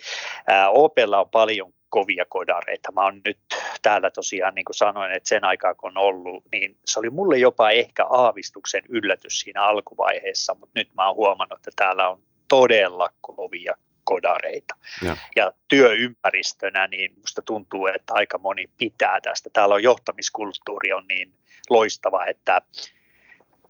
Ää, 0.46 0.70
on 0.70 0.90
paljon 1.32 1.72
kovia 1.88 2.24
kodareita. 2.28 2.92
Mä 2.92 3.04
oon 3.04 3.20
nyt 3.24 3.38
täällä 3.82 4.10
tosiaan, 4.10 4.54
niin 4.54 4.64
kuin 4.64 4.76
sanoin, 4.76 5.12
että 5.12 5.28
sen 5.28 5.44
aikaa 5.44 5.74
kun 5.74 5.98
on 5.98 6.04
ollut, 6.04 6.44
niin 6.52 6.76
se 6.84 6.98
oli 6.98 7.10
mulle 7.10 7.38
jopa 7.38 7.70
ehkä 7.70 8.06
aavistuksen 8.06 8.82
yllätys 8.88 9.40
siinä 9.40 9.62
alkuvaiheessa, 9.62 10.54
mutta 10.54 10.80
nyt 10.80 10.88
mä 10.94 11.06
oon 11.06 11.16
huomannut, 11.16 11.58
että 11.58 11.70
täällä 11.76 12.08
on 12.08 12.20
todella 12.48 13.08
kovia 13.20 13.74
kodareita. 14.08 14.74
Ja. 15.04 15.16
ja 15.36 15.52
työympäristönä 15.68 16.86
niin 16.86 17.12
musta 17.16 17.42
tuntuu, 17.42 17.86
että 17.86 18.14
aika 18.14 18.38
moni 18.38 18.70
pitää 18.78 19.20
tästä. 19.20 19.50
Täällä 19.52 19.74
on 19.74 19.82
johtamiskulttuuri 19.82 20.92
on 20.92 21.04
niin 21.08 21.32
loistava, 21.70 22.24
että 22.24 22.62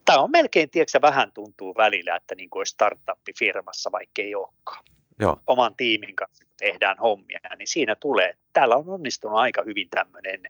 tämä 0.04 0.18
on 0.18 0.30
melkein, 0.30 0.70
tiedätkö, 0.70 1.00
vähän 1.02 1.32
tuntuu 1.32 1.74
välillä, 1.76 2.16
että 2.16 2.34
niin 2.34 2.50
kuin 2.50 2.60
olisi 2.60 2.72
startup-firmassa, 2.72 3.92
vaikka 3.92 4.22
ei 4.22 4.34
olekaan. 4.34 4.84
Joo. 5.20 5.40
Oman 5.46 5.74
tiimin 5.76 6.16
kanssa 6.16 6.44
tehdään 6.58 6.98
hommia, 6.98 7.38
niin 7.58 7.68
siinä 7.68 7.94
tulee, 7.94 8.34
täällä 8.52 8.76
on 8.76 8.88
onnistunut 8.88 9.38
aika 9.38 9.62
hyvin 9.66 9.88
tämmöinen 9.90 10.40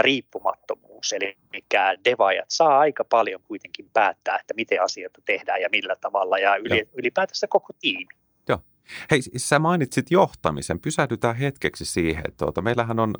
riippumattomuus, 0.00 1.12
eli 1.12 1.36
mikä 1.52 1.94
devaajat 2.04 2.44
saa 2.48 2.78
aika 2.78 3.04
paljon 3.04 3.40
kuitenkin 3.42 3.90
päättää, 3.92 4.38
että 4.40 4.54
miten 4.54 4.82
asioita 4.82 5.20
tehdään 5.24 5.60
ja 5.60 5.68
millä 5.72 5.96
tavalla, 5.96 6.38
ja 6.38 6.56
ylipäätänsä 6.94 7.46
koko 7.46 7.72
tiimi. 7.80 8.17
Hei, 9.10 9.20
sä 9.36 9.58
mainitsit 9.58 10.10
johtamisen. 10.10 10.80
Pysähdytään 10.80 11.36
hetkeksi 11.36 11.84
siihen. 11.84 12.24
Tuota, 12.36 12.62
meillähän, 12.62 12.98
on, 12.98 13.14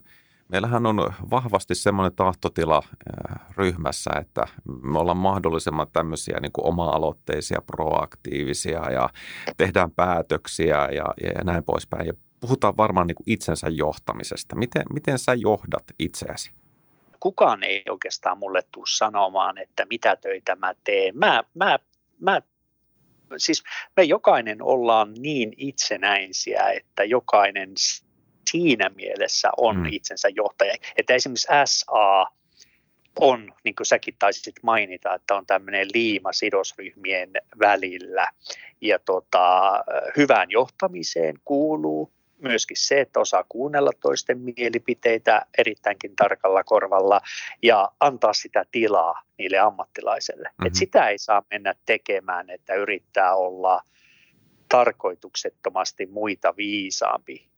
meillähän 0.48 0.87
on 0.87 1.12
vahvasti 1.31 1.74
semmoinen 1.74 2.16
tahtotila 2.16 2.83
äh, 2.85 3.40
ryhmässä, 3.57 4.11
että 4.20 4.46
me 4.83 4.98
ollaan 4.98 5.16
mahdollisimman 5.16 5.87
tämmöisiä 5.92 6.40
niin 6.40 6.52
kuin 6.52 6.66
oma-aloitteisia, 6.66 7.62
proaktiivisia 7.66 8.90
ja 8.90 9.09
tehdään 9.57 9.90
päätöksiä 9.90 10.76
ja, 10.76 11.04
ja 11.22 11.44
näin 11.44 11.64
poispäin. 11.64 12.07
Ja 12.07 12.12
puhutaan 12.40 12.76
varmaan 12.76 13.07
niin 13.07 13.16
kuin 13.16 13.31
itsensä 13.33 13.68
johtamisesta. 13.68 14.57
Miten, 14.57 14.83
miten 14.92 15.18
sä 15.18 15.35
johdat 15.35 15.85
itseäsi? 15.98 16.50
Kukaan 17.20 17.64
ei 17.64 17.85
oikeastaan 17.90 18.38
mulle 18.38 18.62
tule 18.72 18.85
sanomaan, 18.88 19.59
että 19.59 19.87
mitä 19.90 20.16
töitä 20.16 20.57
mä 20.57 20.74
teen. 20.85 21.18
Mä, 21.18 21.42
mä, 21.54 21.78
mä 22.20 22.40
siis 23.36 23.62
me 23.96 24.02
jokainen 24.02 24.62
ollaan 24.62 25.14
niin 25.14 25.52
itsenäisiä, 25.56 26.70
että 26.70 27.04
jokainen 27.04 27.70
siinä 28.50 28.90
mielessä 28.96 29.50
on 29.56 29.76
mm. 29.76 29.86
itsensä 29.90 30.28
johtaja. 30.28 30.74
Että 30.96 31.14
esimerkiksi 31.14 31.48
SA 31.64 32.26
on, 33.20 33.52
niin 33.64 33.74
kuin 33.74 33.86
säkin 33.86 34.14
taisit 34.18 34.54
mainita, 34.62 35.14
että 35.14 35.34
on 35.34 35.46
tämmöinen 35.46 35.88
liima 35.94 36.32
sidosryhmien 36.32 37.30
välillä. 37.58 38.28
Ja 38.80 38.98
tota, 38.98 39.72
hyvään 40.16 40.50
johtamiseen 40.50 41.34
kuuluu 41.44 42.12
myöskin 42.42 42.77
se, 42.77 43.01
että 43.01 43.20
osaa 43.20 43.44
kuunnella 43.48 43.90
toisten 44.01 44.38
mielipiteitä 44.38 45.46
erittäinkin 45.59 46.16
tarkalla 46.16 46.64
korvalla 46.64 47.20
ja 47.62 47.92
antaa 48.01 48.33
sitä 48.33 48.64
tilaa 48.70 49.22
niille 49.38 49.59
ammattilaisille. 49.59 50.48
Mm-hmm. 50.48 50.66
Et 50.66 50.74
sitä 50.74 51.09
ei 51.09 51.18
saa 51.18 51.42
mennä 51.51 51.74
tekemään, 51.87 52.51
että 52.51 52.74
yrittää 52.74 53.35
olla 53.35 53.83
tarkoituksettomasti 54.68 56.07
muita 56.07 56.57
viisaampi, 56.57 57.48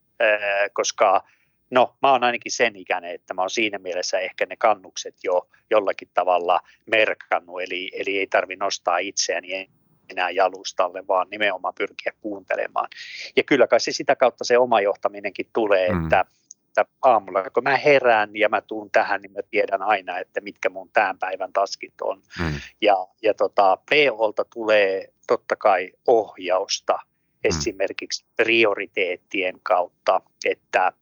koska 0.73 1.23
no 1.69 1.95
mä 2.01 2.11
oon 2.11 2.23
ainakin 2.23 2.51
sen 2.51 2.75
ikäinen, 2.75 3.11
että 3.11 3.33
mä 3.33 3.41
oon 3.41 3.49
siinä 3.49 3.77
mielessä 3.77 4.19
ehkä 4.19 4.45
ne 4.45 4.55
kannukset 4.55 5.15
jo 5.23 5.47
jollakin 5.69 6.09
tavalla 6.13 6.59
merkannut, 6.85 7.61
eli, 7.61 7.91
eli 7.93 8.19
ei 8.19 8.27
tarvi 8.27 8.55
nostaa 8.55 8.97
itseäni 8.97 9.69
enää 10.11 10.29
jalustalle, 10.29 11.07
vaan 11.07 11.27
nimenomaan 11.31 11.73
pyrkiä 11.77 12.13
kuuntelemaan. 12.21 12.87
Ja 13.35 13.43
kyllä 13.43 13.67
kai 13.67 13.79
se 13.79 13.91
sitä 13.91 14.15
kautta 14.15 14.43
se 14.43 14.57
oma 14.57 14.81
johtaminenkin 14.81 15.47
tulee, 15.53 15.91
mm. 15.91 16.03
että 16.03 16.25
että 16.71 16.85
aamulla 17.01 17.49
kun 17.49 17.63
mä 17.63 17.77
herään 17.77 18.29
ja 18.33 18.49
mä 18.49 18.61
tuun 18.61 18.91
tähän, 18.91 19.21
niin 19.21 19.31
mä 19.31 19.39
tiedän 19.51 19.81
aina, 19.81 20.19
että 20.19 20.41
mitkä 20.41 20.69
mun 20.69 20.89
tämän 20.93 21.19
päivän 21.19 21.53
taskit 21.53 21.93
on. 22.01 22.21
Hmm. 22.39 22.59
Ja, 22.81 23.07
ja 23.21 23.33
tota, 23.33 23.77
POlta 23.89 24.45
tulee 24.53 25.13
totta 25.27 25.55
kai 25.55 25.91
ohjausta 26.07 26.93
hmm. 26.93 27.39
esimerkiksi 27.43 28.25
prioriteettien 28.35 29.59
kautta, 29.63 30.21
että 30.45 30.93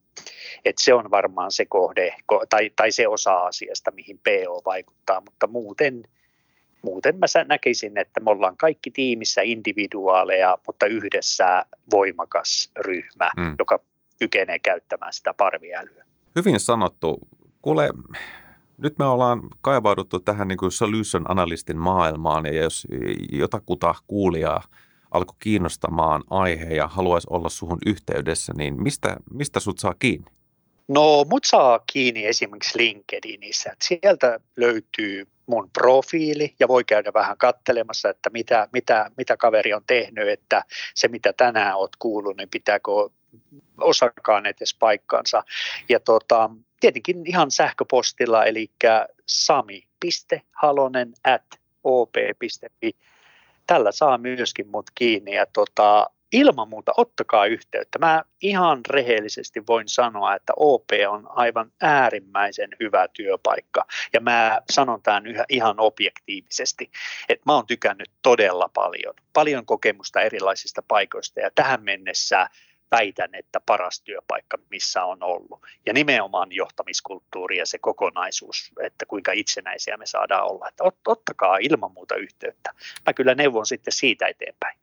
että 0.65 0.84
se 0.84 0.93
on 0.93 1.12
varmaan 1.12 1.52
se 1.52 1.65
kohde 1.65 2.15
tai, 2.50 2.72
tai 2.76 2.91
se 2.91 3.08
osa 3.08 3.38
asiasta, 3.38 3.91
mihin 3.91 4.17
PO 4.17 4.62
vaikuttaa, 4.65 5.22
mutta 5.22 5.48
muuten, 5.48 6.04
muuten 6.82 7.15
mä 7.15 7.26
näkisin, 7.48 7.98
että 7.98 8.20
me 8.20 8.32
ollaan 8.32 8.58
kaikki 8.58 8.92
tiimissä 8.92 9.42
individuaaleja, 9.42 10.58
mutta 10.68 10.86
yhdessä 10.86 11.65
voimakas 11.92 12.72
ryhmä, 12.78 13.30
mm. 13.38 13.56
joka 13.60 13.80
kykenee 14.20 14.60
käyttämään 14.60 15.13
sitä 15.13 15.34
parviälyä. 15.34 16.06
Hyvin 16.36 16.60
sanottu. 16.60 17.20
Kuule, 17.62 17.89
nyt 18.78 19.00
me 19.00 19.06
ollaan 19.06 19.42
kaivauduttu 19.62 20.20
tähän 20.20 20.48
niin 20.48 20.58
kuin 20.58 20.72
solution 20.72 21.32
analystin 21.32 21.78
maailmaan 21.78 22.46
ja 22.46 22.54
jos 22.54 22.88
jotakuta 23.32 23.96
kuulijaa 24.08 24.63
alkoi 25.12 25.36
kiinnostamaan 25.39 26.24
aihe 26.30 26.76
ja 26.76 26.88
haluaisi 26.88 27.28
olla 27.30 27.50
suhun 27.50 27.78
yhteydessä, 27.86 28.54
niin 28.58 28.84
mistä, 28.84 29.18
mistä 29.34 29.60
sut 29.60 29.80
saa 29.80 29.94
kiinni? 30.00 30.32
No, 30.89 31.25
mut 31.30 31.43
saa 31.45 31.80
kiinni 31.93 32.25
esimerkiksi 32.25 32.78
LinkedInissä. 32.78 33.75
Sieltä 33.82 34.39
löytyy 34.58 35.28
mun 35.45 35.69
profiili 35.73 36.56
ja 36.60 36.67
voi 36.67 36.84
käydä 36.84 37.13
vähän 37.13 37.38
kattelemassa, 37.38 38.10
että 38.10 38.30
mitä, 38.30 38.67
mitä, 38.73 39.12
mitä 39.17 39.38
kaveri 39.38 39.73
on 39.73 39.84
tehnyt, 39.88 40.28
että 40.28 40.63
se 40.95 41.08
mitä 41.08 41.34
tänään 41.34 41.75
oot 41.75 41.95
kuullut, 41.99 42.38
niin 42.38 42.49
pitääkö 42.49 42.91
osakaan 43.82 44.45
edes 44.45 44.75
paikkansa. 44.80 45.43
Ja 45.89 45.99
tota, 45.99 46.49
tietenkin 46.80 47.21
ihan 47.25 47.52
sähköpostilla, 47.52 48.45
eli 48.45 48.71
sami.halonen 49.25 51.13
at 51.23 51.45
op.fi. 51.84 52.95
Tällä 53.67 53.91
saa 53.91 54.17
myöskin 54.17 54.67
mut 54.67 54.86
kiinni 54.95 55.36
ja 55.36 55.45
tota, 55.45 56.10
ilman 56.32 56.70
muuta 56.70 56.92
ottakaa 56.98 57.46
yhteyttä. 57.46 58.00
Mä 58.00 58.24
ihan 58.42 58.82
rehellisesti 58.89 59.68
voin 59.68 59.89
sanoa, 59.89 60.36
että 60.36 60.54
OP 60.56 60.89
on 61.10 61.28
aivan 61.30 61.72
äärimmäisen 61.82 62.70
hyvä 62.80 63.08
työpaikka 63.13 63.86
ja 64.13 64.20
mä 64.20 64.62
sanon 64.72 65.02
tämän 65.02 65.28
yhä 65.28 65.46
ihan 65.50 65.80
objektiivisesti, 65.80 66.92
että 67.30 67.44
mä 67.46 67.54
oon 67.54 67.68
tykännyt 67.68 68.12
todella 68.22 68.70
paljon, 68.74 69.13
paljon 69.34 69.65
kokemusta 69.65 70.22
erilaisista 70.22 70.82
paikoista 70.88 71.39
ja 71.39 71.52
tähän 71.56 71.84
mennessä 71.84 72.50
väitän, 72.92 73.30
että 73.36 73.62
paras 73.65 74.02
työpaikka, 74.02 74.58
missä 74.70 75.04
on 75.04 75.24
ollut. 75.24 75.62
Ja 75.86 75.94
nimenomaan 75.94 76.52
johtamiskulttuuri 76.52 77.58
ja 77.58 77.65
se 77.65 77.78
kokonaisuus, 77.78 78.72
että 78.82 79.06
kuinka 79.06 79.32
itsenäisiä 79.32 79.98
me 79.98 80.06
saadaan 80.06 80.52
olla. 80.52 80.68
Että 80.68 80.84
ottakaa 81.06 81.58
ilman 81.58 81.92
muuta 81.92 82.15
yhteyttä. 82.15 82.74
Mä 83.06 83.13
kyllä 83.13 83.36
neuvon 83.36 83.65
sitten 83.65 83.94
siitä 83.94 84.28
eteenpäin. 84.28 84.80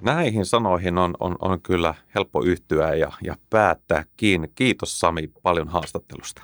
Näihin 0.00 0.46
sanoihin 0.46 0.98
on, 0.98 1.14
on, 1.20 1.36
on 1.40 1.62
kyllä 1.62 1.94
helppo 2.14 2.42
yhtyä 2.42 2.94
ja, 2.94 3.12
ja 3.24 3.36
päättää 3.50 4.04
kiinni. 4.16 4.48
Kiitos 4.54 5.00
Sami 5.00 5.32
paljon 5.42 5.68
haastattelusta. 5.68 6.42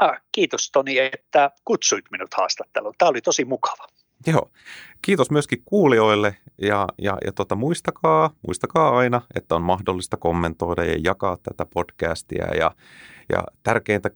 Ah, 0.00 0.20
kiitos 0.32 0.70
Toni, 0.70 0.98
että 0.98 1.50
kutsuit 1.64 2.04
minut 2.10 2.34
haastatteluun. 2.34 2.94
Tämä 2.98 3.08
oli 3.08 3.20
tosi 3.20 3.44
mukava. 3.44 3.86
Joo. 4.26 4.50
Kiitos 5.02 5.30
myöskin 5.30 5.62
kuulijoille 5.64 6.36
ja, 6.62 6.88
ja, 6.98 7.18
ja 7.26 7.32
tota, 7.32 7.54
muistakaa, 7.54 8.30
muistakaa 8.46 8.96
aina, 8.96 9.22
että 9.34 9.54
on 9.54 9.62
mahdollista 9.62 10.16
kommentoida 10.16 10.84
ja 10.84 10.96
jakaa 11.04 11.36
tätä 11.42 11.66
podcastia 11.74 12.46
ja, 12.56 12.70
ja 13.28 13.44
tärkeintä 13.62 14.10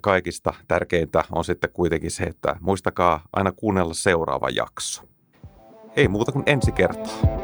kaikista, 0.00 0.54
tärkeintä 0.68 1.24
on 1.30 1.44
sitten 1.44 1.70
kuitenkin 1.72 2.10
se, 2.10 2.24
että 2.24 2.56
muistakaa 2.60 3.22
aina 3.32 3.52
kuunnella 3.52 3.94
seuraava 3.94 4.48
jakso. 4.48 5.02
Ei 5.96 6.08
muuta 6.08 6.32
kuin 6.32 6.42
ensi 6.46 6.72
kertaa. 6.72 7.43